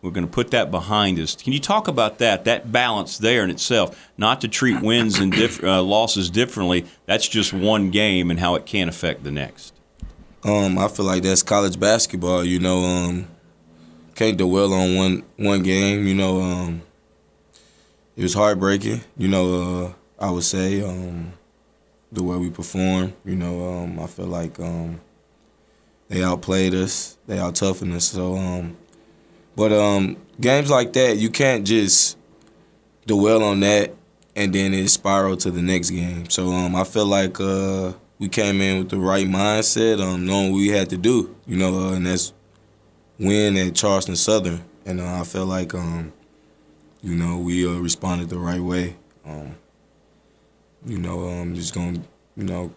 [0.00, 1.36] we're going to put that behind us.
[1.36, 5.30] Can you talk about that, that balance there in itself, not to treat wins and
[5.30, 6.86] diff- uh, losses differently?
[7.04, 9.74] That's just one game and how it can affect the next.
[10.42, 12.42] Um, I feel like that's college basketball.
[12.42, 13.28] You know, um,
[14.14, 16.06] can't dwell on one one game.
[16.06, 16.80] You know, um,
[18.16, 19.02] it was heartbreaking.
[19.18, 21.34] You know, uh, I would say um,
[22.12, 23.14] the way we performed.
[23.24, 25.00] You know, um, I feel like um,
[26.08, 27.16] they outplayed us.
[27.26, 28.04] They out toughened us.
[28.04, 28.76] So, um,
[29.56, 32.18] but um, games like that, you can't just
[33.06, 33.94] dwell on that
[34.36, 36.28] and then it spiral to the next game.
[36.30, 40.52] So um, I feel like uh, we came in with the right mindset, um, knowing
[40.52, 41.34] what we had to do.
[41.46, 42.32] You know, uh, and that's
[43.18, 44.64] win at Charleston Southern.
[44.84, 46.12] And uh, I feel like, um,
[47.02, 48.96] you know, we uh, responded the right way.
[50.84, 52.04] You know, um, just going,
[52.36, 52.72] you know,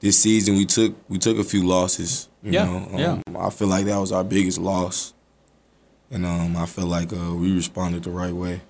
[0.00, 2.28] this season we took we took a few losses.
[2.42, 3.22] You Yeah, know, um, yeah.
[3.38, 5.12] I feel like that was our biggest loss,
[6.10, 8.60] and um, I feel like uh, we responded the right way.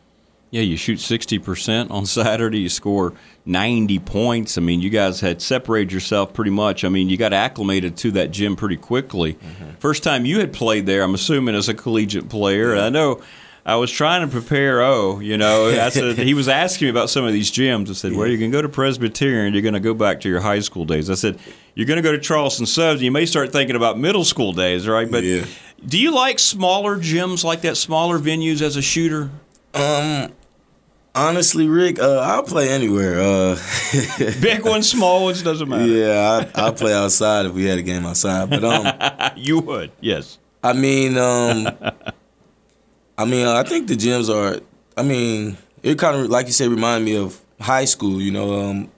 [0.53, 2.61] Yeah, you shoot 60% on Saturday.
[2.61, 3.13] You score
[3.45, 4.57] 90 points.
[4.57, 6.85] I mean, you guys had separated yourself pretty much.
[6.85, 9.37] I mean, you got acclimated to that gym pretty quickly.
[9.81, 12.73] First time you had played there, I'm assuming as a collegiate player.
[12.73, 13.21] And I know
[13.69, 15.67] I was trying to prepare O, you know.
[15.85, 17.91] I said, he was asking me about some of these gyms.
[17.91, 19.53] I said, well, you can go to Presbyterian.
[19.53, 21.11] You're going to go back to your high school days.
[21.11, 21.39] I said,
[21.75, 23.03] you're going to go to Charleston Southern.
[23.03, 25.11] You may start thinking about middle school days, right?
[25.11, 25.47] But Yeah.
[25.85, 29.31] do you like smaller gyms like that, smaller venues as a shooter?
[29.75, 30.33] Um,
[31.17, 33.21] honestly, Rick, uh, I'll play anywhere.
[33.21, 33.59] Uh,
[34.41, 35.87] Big ones, small ones, doesn't matter.
[35.87, 38.49] yeah, I, I'll play outside if we had a game outside.
[38.49, 40.39] But um, you would, yes.
[40.63, 41.69] I mean, um,
[43.19, 44.61] I mean, I think the gyms are.
[44.97, 48.21] I mean, it kind of like you said, remind me of high school.
[48.21, 48.91] You know, um,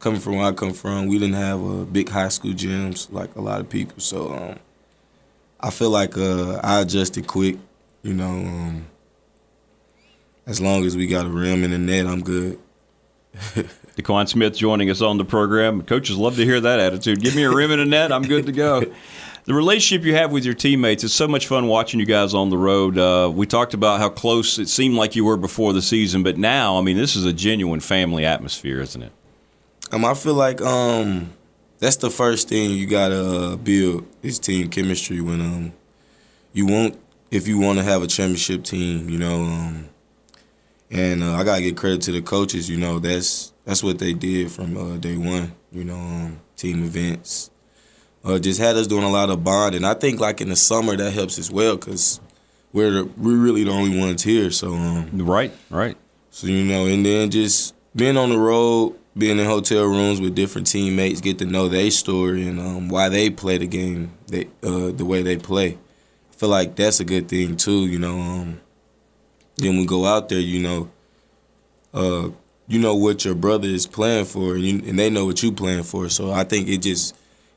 [0.00, 3.34] coming from where I come from, we didn't have uh, big high school gyms like
[3.36, 4.00] a lot of people.
[4.00, 4.58] So um,
[5.60, 7.56] I feel like uh, I adjusted quick.
[8.02, 8.86] You know, um,
[10.46, 12.58] as long as we got a rim in the net, I'm good.
[13.96, 15.82] DeQuan Smith joining us on the program.
[15.82, 17.20] Coaches love to hear that attitude.
[17.20, 18.82] Give me a rim and a net, I'm good to go.
[19.44, 22.48] The relationship you have with your teammates, it's so much fun watching you guys on
[22.48, 22.96] the road.
[22.96, 26.38] Uh, we talked about how close it seemed like you were before the season, but
[26.38, 29.12] now, I mean, this is a genuine family atmosphere, isn't it?
[29.92, 31.34] Um, I feel like um,
[31.78, 35.20] that's the first thing you gotta uh, build is team chemistry.
[35.20, 35.72] When um,
[36.54, 36.98] you want
[37.30, 39.42] if you want to have a championship team, you know.
[39.42, 39.88] Um,
[40.90, 42.70] and uh, I gotta give credit to the coaches.
[42.70, 45.54] You know, that's that's what they did from uh, day one.
[45.70, 47.50] You know, um, team events.
[48.24, 49.84] Uh, just had us doing a lot of bonding.
[49.84, 52.20] I think like in the summer that helps as well because
[52.72, 54.50] we're the, we're really the only ones here.
[54.50, 55.96] So um, right, right.
[56.30, 60.34] So you know, and then just being on the road, being in hotel rooms with
[60.34, 64.48] different teammates, get to know their story and um, why they play the game, they
[64.62, 65.78] uh, the way they play.
[66.32, 67.86] I feel like that's a good thing too.
[67.86, 68.60] You know, um,
[69.56, 70.90] then we go out there, you know,
[71.92, 72.30] uh,
[72.66, 75.52] you know what your brother is playing for, and, you, and they know what you
[75.52, 76.08] playing for.
[76.08, 77.14] So I think it just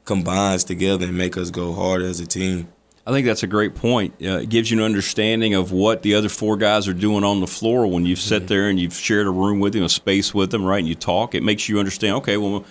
[0.07, 2.67] combines together and make us go hard as a team.
[3.05, 4.15] I think that's a great point.
[4.21, 7.39] Uh, it gives you an understanding of what the other four guys are doing on
[7.39, 10.33] the floor when you've sat there and you've shared a room with them, a space
[10.33, 10.79] with them, right?
[10.79, 11.33] And you talk.
[11.33, 12.15] It makes you understand.
[12.15, 12.65] Okay, well,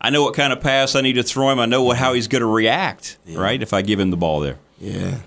[0.00, 1.58] I know what kind of pass I need to throw him.
[1.58, 3.60] I know what, how he's going to react, right?
[3.60, 4.58] If I give him the ball there.
[4.78, 5.18] Yeah.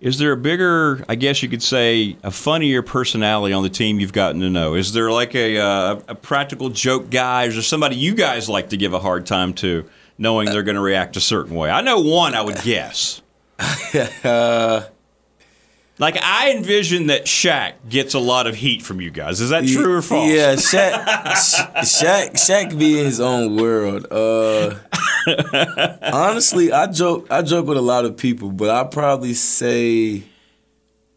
[0.00, 4.00] Is there a bigger, I guess you could say, a funnier personality on the team
[4.00, 4.74] you've gotten to know?
[4.74, 7.44] Is there like a, uh, a practical joke guy?
[7.44, 9.84] Is there somebody you guys like to give a hard time to,
[10.16, 11.68] knowing they're going to react a certain way?
[11.68, 13.20] I know one, I would guess.
[14.24, 14.84] uh,
[16.00, 19.40] like I envision that Shaq gets a lot of heat from you guys.
[19.40, 20.32] Is that true or false?
[20.32, 21.04] Yeah, Shaq,
[21.82, 24.06] Shaq, Shaq be in his own world.
[24.10, 24.78] Uh,
[26.12, 30.24] honestly, I joke, I joke with a lot of people, but I probably say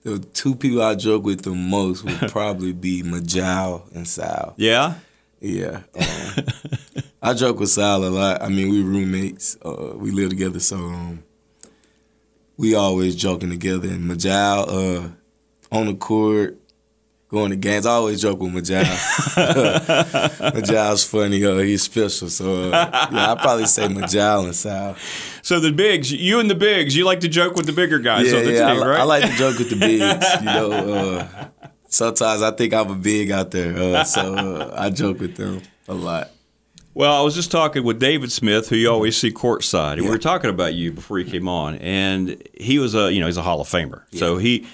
[0.03, 4.53] the two people I joke with the most would probably be Majal and Sal.
[4.57, 4.95] Yeah.
[5.39, 5.81] Yeah.
[5.95, 6.45] Um,
[7.21, 8.41] I joke with Sal a lot.
[8.41, 9.57] I mean, we roommates.
[9.63, 11.23] Uh, we live together, so um,
[12.57, 13.87] we always joking together.
[13.87, 15.09] And Majal uh,
[15.75, 16.59] on the court,
[17.33, 17.85] going to games.
[17.85, 18.83] I always joke with Majal.
[20.53, 21.43] Majal's funny.
[21.43, 22.29] Uh, he's special.
[22.29, 24.95] So uh, yeah, I probably say Majal and Sal.
[25.41, 28.31] So the bigs, you and the bigs, you like to joke with the bigger guys
[28.31, 28.99] yeah, on the yeah, team, I, right?
[28.99, 30.25] I like to joke with the bigs.
[30.39, 31.47] You know, uh,
[31.87, 35.61] sometimes I think I'm a big out there, uh, so uh, I joke with them
[35.87, 36.29] a lot.
[36.95, 40.09] Well, I was just talking with David Smith, who you always see courtside, and we
[40.09, 43.37] were talking about you before you came on, and he was a you know he's
[43.37, 44.03] a Hall of Famer.
[44.13, 44.67] So he,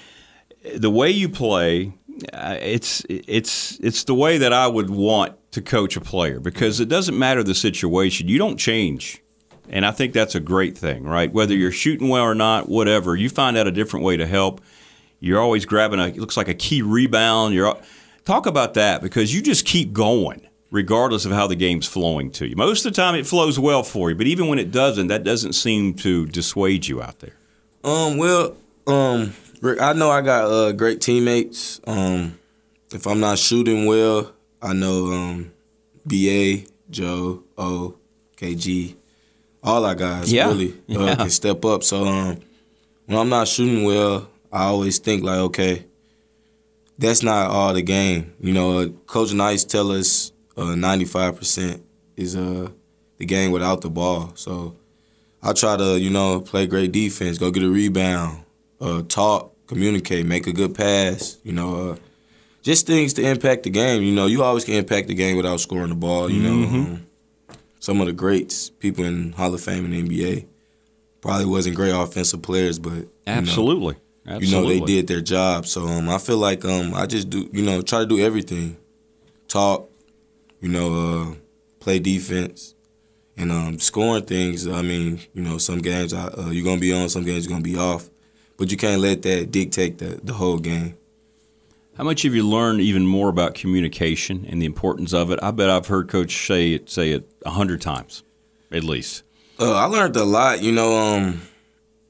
[0.76, 1.94] the way you play,
[2.34, 6.78] uh, it's it's it's the way that I would want to coach a player because
[6.78, 9.22] it doesn't matter the situation, you don't change,
[9.70, 11.32] and I think that's a great thing, right?
[11.32, 14.60] Whether you're shooting well or not, whatever, you find out a different way to help.
[15.20, 17.54] You're always grabbing a it looks like a key rebound.
[17.54, 17.78] You're
[18.26, 22.46] talk about that because you just keep going regardless of how the game's flowing to
[22.48, 22.54] you.
[22.56, 25.24] Most of the time, it flows well for you, but even when it doesn't, that
[25.24, 27.34] doesn't seem to dissuade you out there.
[27.82, 28.56] Um, well,
[28.86, 31.80] um, Rick, I know I got uh, great teammates.
[31.86, 32.38] Um,
[32.92, 35.52] if I'm not shooting well, I know um,
[36.06, 37.96] BA, Joe, O,
[38.36, 38.96] KG,
[39.62, 40.48] all our guys Yeah.
[40.48, 41.14] really uh, Yeah.
[41.16, 41.82] can step up.
[41.82, 42.38] So um,
[43.06, 45.84] when I'm not shooting well, I always think like, okay,
[46.98, 48.34] that's not all the game.
[48.40, 50.32] You know, uh, Coach Nice tell us
[50.64, 51.80] 95%
[52.16, 52.70] is uh,
[53.18, 54.32] the game without the ball.
[54.34, 54.76] So
[55.42, 58.44] I try to, you know, play great defense, go get a rebound,
[58.80, 61.38] uh, talk, communicate, make a good pass.
[61.44, 61.96] You know, uh,
[62.62, 64.02] just things to impact the game.
[64.02, 66.30] You know, you always can impact the game without scoring the ball.
[66.30, 66.74] You know, Mhm.
[66.74, 67.06] um,
[67.78, 70.44] some of the greats, people in Hall of Fame and NBA,
[71.22, 73.94] probably wasn't great offensive players, but you know, Absolutely.
[74.40, 75.66] you know they did their job.
[75.66, 78.76] So um, I feel like um, I just do, you know, try to do everything,
[79.48, 79.88] talk,
[80.60, 81.34] you know, uh,
[81.80, 82.74] play defense,
[83.36, 84.66] and um, scoring things.
[84.66, 87.50] I mean, you know, some games I, uh, you're gonna be on, some games you're
[87.52, 88.10] gonna be off,
[88.56, 90.96] but you can't let that dictate the the whole game.
[91.96, 95.38] How much have you learned even more about communication and the importance of it?
[95.42, 98.22] I bet I've heard Coach say it say it a hundred times,
[98.70, 99.22] at least.
[99.58, 100.96] Uh, I learned a lot, you know.
[100.96, 101.42] Um,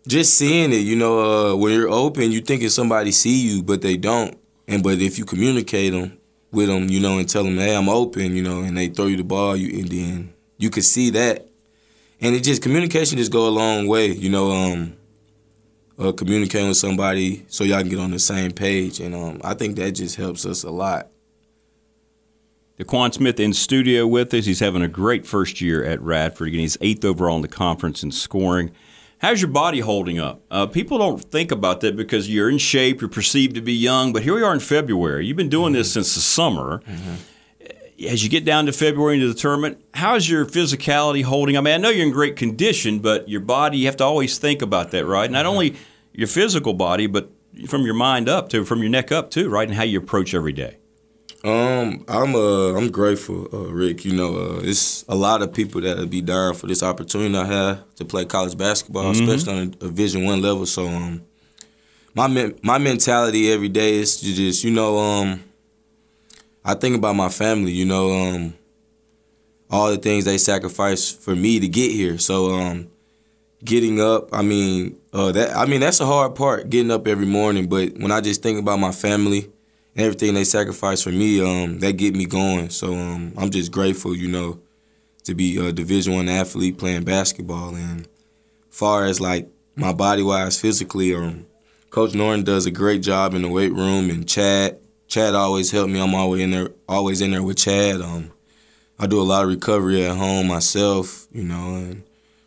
[0.07, 1.20] just seeing it, you know,
[1.53, 4.38] uh, when you're open, you thinking somebody see you, but they don't.
[4.68, 6.20] And but if you communicate them
[6.53, 9.07] with them, you know, and tell them, hey, I'm open, you know, and they throw
[9.07, 11.48] you the ball, you and then you could see that,
[12.20, 14.51] and it just communication just go a long way, you know.
[14.51, 14.96] Um,
[16.01, 19.55] uh, communicating with somebody so y'all can get on the same page, and um, I
[19.55, 21.11] think that just helps us a lot.
[22.78, 24.46] DeQuan Smith in studio with us.
[24.46, 26.48] He's having a great first year at Radford.
[26.48, 28.70] Again, he's eighth overall in the conference in scoring.
[29.21, 30.41] How's your body holding up?
[30.51, 34.14] Uh, people don't think about that because you're in shape, you're perceived to be young,
[34.14, 35.27] but here we are in February.
[35.27, 36.01] You've been doing this mm-hmm.
[36.01, 36.79] since the summer.
[36.87, 38.07] Mm-hmm.
[38.09, 41.59] As you get down to February into the tournament, how's your physicality holding?
[41.59, 44.39] I mean, I know you're in great condition, but your body, you have to always
[44.39, 45.31] think about that, right?
[45.31, 45.49] Not mm-hmm.
[45.49, 45.77] only
[46.12, 47.31] your physical body, but
[47.68, 49.68] from your mind up to, from your neck up too, right?
[49.68, 50.79] And how you approach every day.
[51.43, 54.05] Um, I'm uh, I'm grateful, uh, Rick.
[54.05, 57.34] You know, uh, it's a lot of people that would be dying for this opportunity
[57.34, 59.22] I have to play college basketball, Mhm.
[59.28, 60.66] especially on a, a Division One level.
[60.66, 61.22] So, um,
[62.14, 65.41] my my mentality every day is to just, you know, um,
[66.62, 67.72] I think about my family.
[67.72, 68.55] You know, um,
[69.70, 72.18] all the things they sacrificed for me to get here.
[72.18, 72.88] So, um,
[73.64, 77.26] getting up, I mean, uh, that I mean that's a hard part, getting up every
[77.26, 77.66] morning.
[77.66, 79.49] But when I just think about my family
[79.97, 82.70] and everything they sacrificed for me, um, that get me going.
[82.70, 84.61] So um, I'm just grateful, you know,
[85.24, 87.74] to be a Division One athlete playing basketball.
[87.74, 88.09] And
[88.70, 91.47] far as like my body wise, physically, um,
[91.91, 94.78] Coach Norton does a great job in the weight room, and Chad,
[95.09, 96.01] Chad always helped me.
[96.01, 98.01] I'm always in there, always in there with Chad.
[98.01, 98.30] Um,
[98.99, 102.05] I do a lot of recovery at home myself, you know, and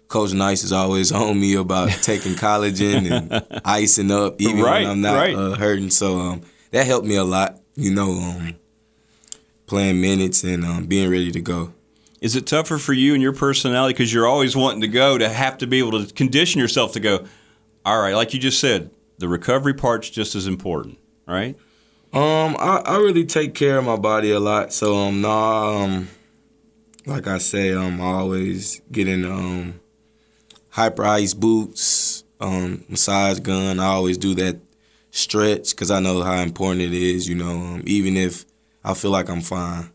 [0.07, 4.91] Coach Nice is always on me about taking collagen and icing up, even Right, when
[4.91, 5.35] I'm not right.
[5.35, 5.89] uh, hurting.
[5.89, 6.41] So um,
[6.73, 7.59] that helped me a lot.
[7.75, 8.55] You know, um,
[9.65, 11.73] playing minutes and um, being ready to go.
[12.19, 15.29] Is it tougher for you and your personality because you're always wanting to go to
[15.29, 17.25] have to be able to condition yourself to go?
[17.85, 20.97] All right, like you just said, the recovery part's just as important,
[21.27, 21.55] right?
[22.13, 24.71] Um, I, I really take care of my body a lot.
[24.73, 26.09] So um, nah, um,
[27.05, 29.79] like I say, um, I always get in um,
[30.69, 33.79] Hyperice boots, um, massage gun.
[33.79, 34.57] I always do that
[35.13, 37.29] stretch because I know how important it is.
[37.29, 38.45] You know, um, even if
[38.83, 39.91] I feel like I'm fine.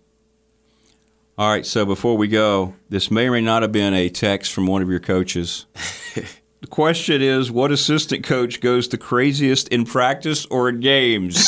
[1.37, 4.53] All right, so before we go, this may or may not have been a text
[4.53, 5.67] from one of your coaches.
[6.15, 11.47] the question is what assistant coach goes the craziest in practice or in games?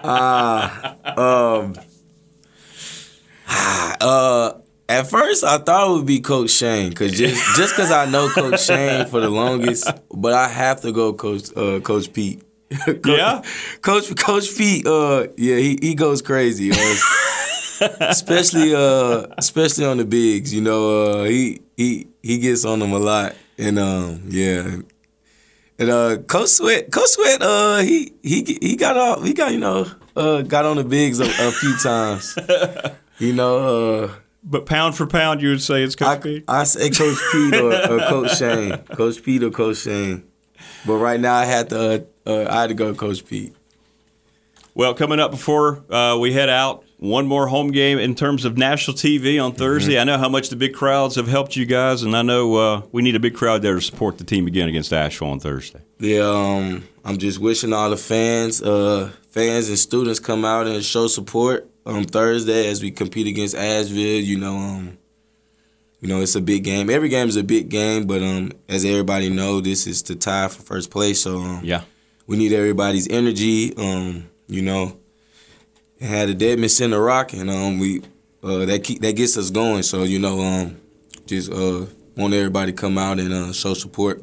[0.00, 0.96] Ah,
[1.60, 1.74] um,
[4.00, 4.52] uh,
[4.88, 8.28] at first I thought it would be Coach Shane, cause just just cause I know
[8.28, 12.42] Coach Shane for the longest, but I have to go Coach uh, Coach Pete.
[12.84, 13.42] Coach, Yeah?
[13.82, 14.86] Coach Coach Pete.
[14.86, 16.70] Uh, yeah, he he goes crazy.
[16.72, 16.96] Uh,
[18.00, 22.92] especially uh especially on the bigs you know uh he he he gets on them
[22.92, 24.66] a lot and um yeah
[25.78, 29.60] and uh coach sweat coach sweat uh he he he got off he got you
[29.60, 29.86] know
[30.16, 32.36] uh got on the bigs a, a few times
[33.20, 33.58] you know
[34.04, 34.12] uh
[34.48, 36.44] but pound for pound, you would say it's Coach Pete?
[36.48, 38.78] I say Coach Pete or, or Coach Shane.
[38.78, 40.24] Coach Pete or Coach Shane.
[40.86, 43.54] But right now I had to uh, uh, I had to go Coach Pete.
[44.74, 48.56] Well, coming up before uh, we head out, one more home game in terms of
[48.56, 49.98] national TV on Thursday.
[49.98, 52.82] I know how much the big crowds have helped you guys, and I know uh,
[52.92, 55.80] we need a big crowd there to support the team again against Asheville on Thursday.
[55.98, 60.84] Yeah, um, I'm just wishing all the fans, uh, fans and students come out and
[60.84, 64.20] show support on Thursday as we compete against Asheville.
[64.22, 64.98] You know, um,
[66.00, 66.90] you know it's a big game.
[66.90, 70.48] Every game is a big game, but um, as everybody know, this is the tie
[70.48, 71.22] for first place.
[71.22, 71.82] So um, Yeah.
[72.26, 73.74] we need everybody's energy.
[73.76, 74.96] Um, you know,
[76.00, 77.48] and had the Dedmon Center rocking.
[77.48, 78.02] Um, we
[78.42, 79.82] uh, that keep, that gets us going.
[79.82, 80.80] So you know, um,
[81.26, 81.86] just uh,
[82.16, 84.22] want everybody to come out and uh, show support.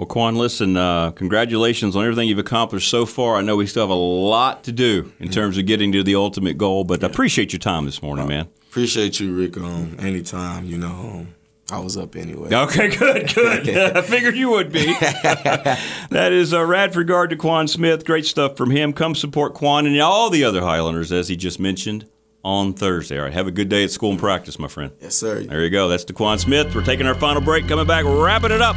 [0.00, 3.36] Well, Quan, listen, uh, congratulations on everything you've accomplished so far.
[3.36, 6.14] I know we still have a lot to do in terms of getting to the
[6.14, 8.48] ultimate goal, but I appreciate your time this morning, man.
[8.70, 9.58] Appreciate you, Rick.
[9.58, 11.34] Um, anytime, you know, um,
[11.70, 12.48] I was up anyway.
[12.50, 13.68] Okay, good, good.
[13.98, 14.86] I figured you would be.
[14.94, 18.06] that is uh, Radford guard DeQuan Smith.
[18.06, 18.94] Great stuff from him.
[18.94, 22.06] Come support Quan and all the other Highlanders, as he just mentioned,
[22.42, 23.18] on Thursday.
[23.18, 24.92] All right, have a good day at school and practice, my friend.
[25.02, 25.42] Yes, sir.
[25.42, 25.88] There you go.
[25.88, 26.74] That's DeQuan Smith.
[26.74, 27.68] We're taking our final break.
[27.68, 28.76] Coming back, wrapping it up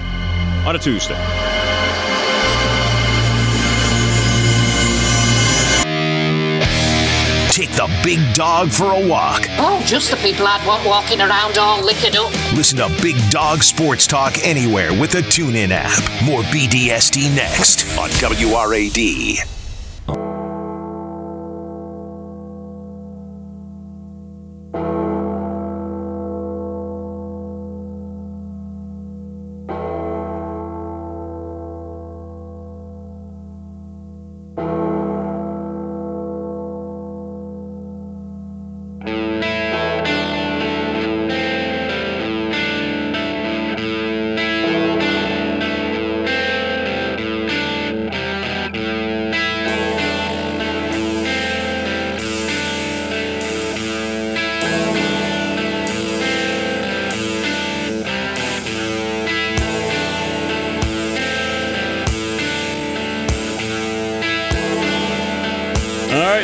[0.65, 1.19] on a Tuesday.
[7.51, 9.45] Take the big dog for a walk.
[9.59, 12.31] Oh, just the people I'd want walking around all liquored up.
[12.55, 16.01] Listen to Big Dog Sports Talk anywhere with the TuneIn app.
[16.25, 19.62] More BDSD next on WRAD.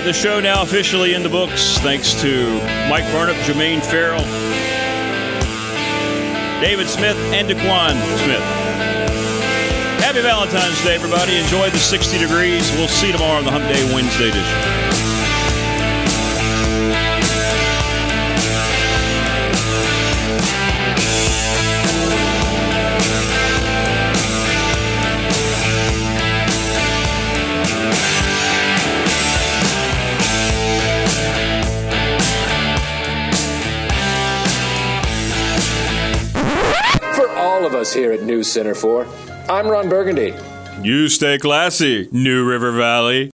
[0.09, 1.77] The show now officially in the books.
[1.77, 2.49] Thanks to
[2.89, 4.25] Mike Burnip, Jermaine Farrell,
[6.59, 8.41] David Smith, and DeQuan Smith.
[10.01, 11.37] Happy Valentine's Day, everybody.
[11.37, 12.71] Enjoy the 60 degrees.
[12.71, 15.18] We'll see you tomorrow on the Hump Day Wednesday edition.
[37.79, 39.07] Us here at News Center 4,
[39.47, 40.35] I'm Ron Burgundy.
[40.81, 43.27] You stay classy, New River Valley.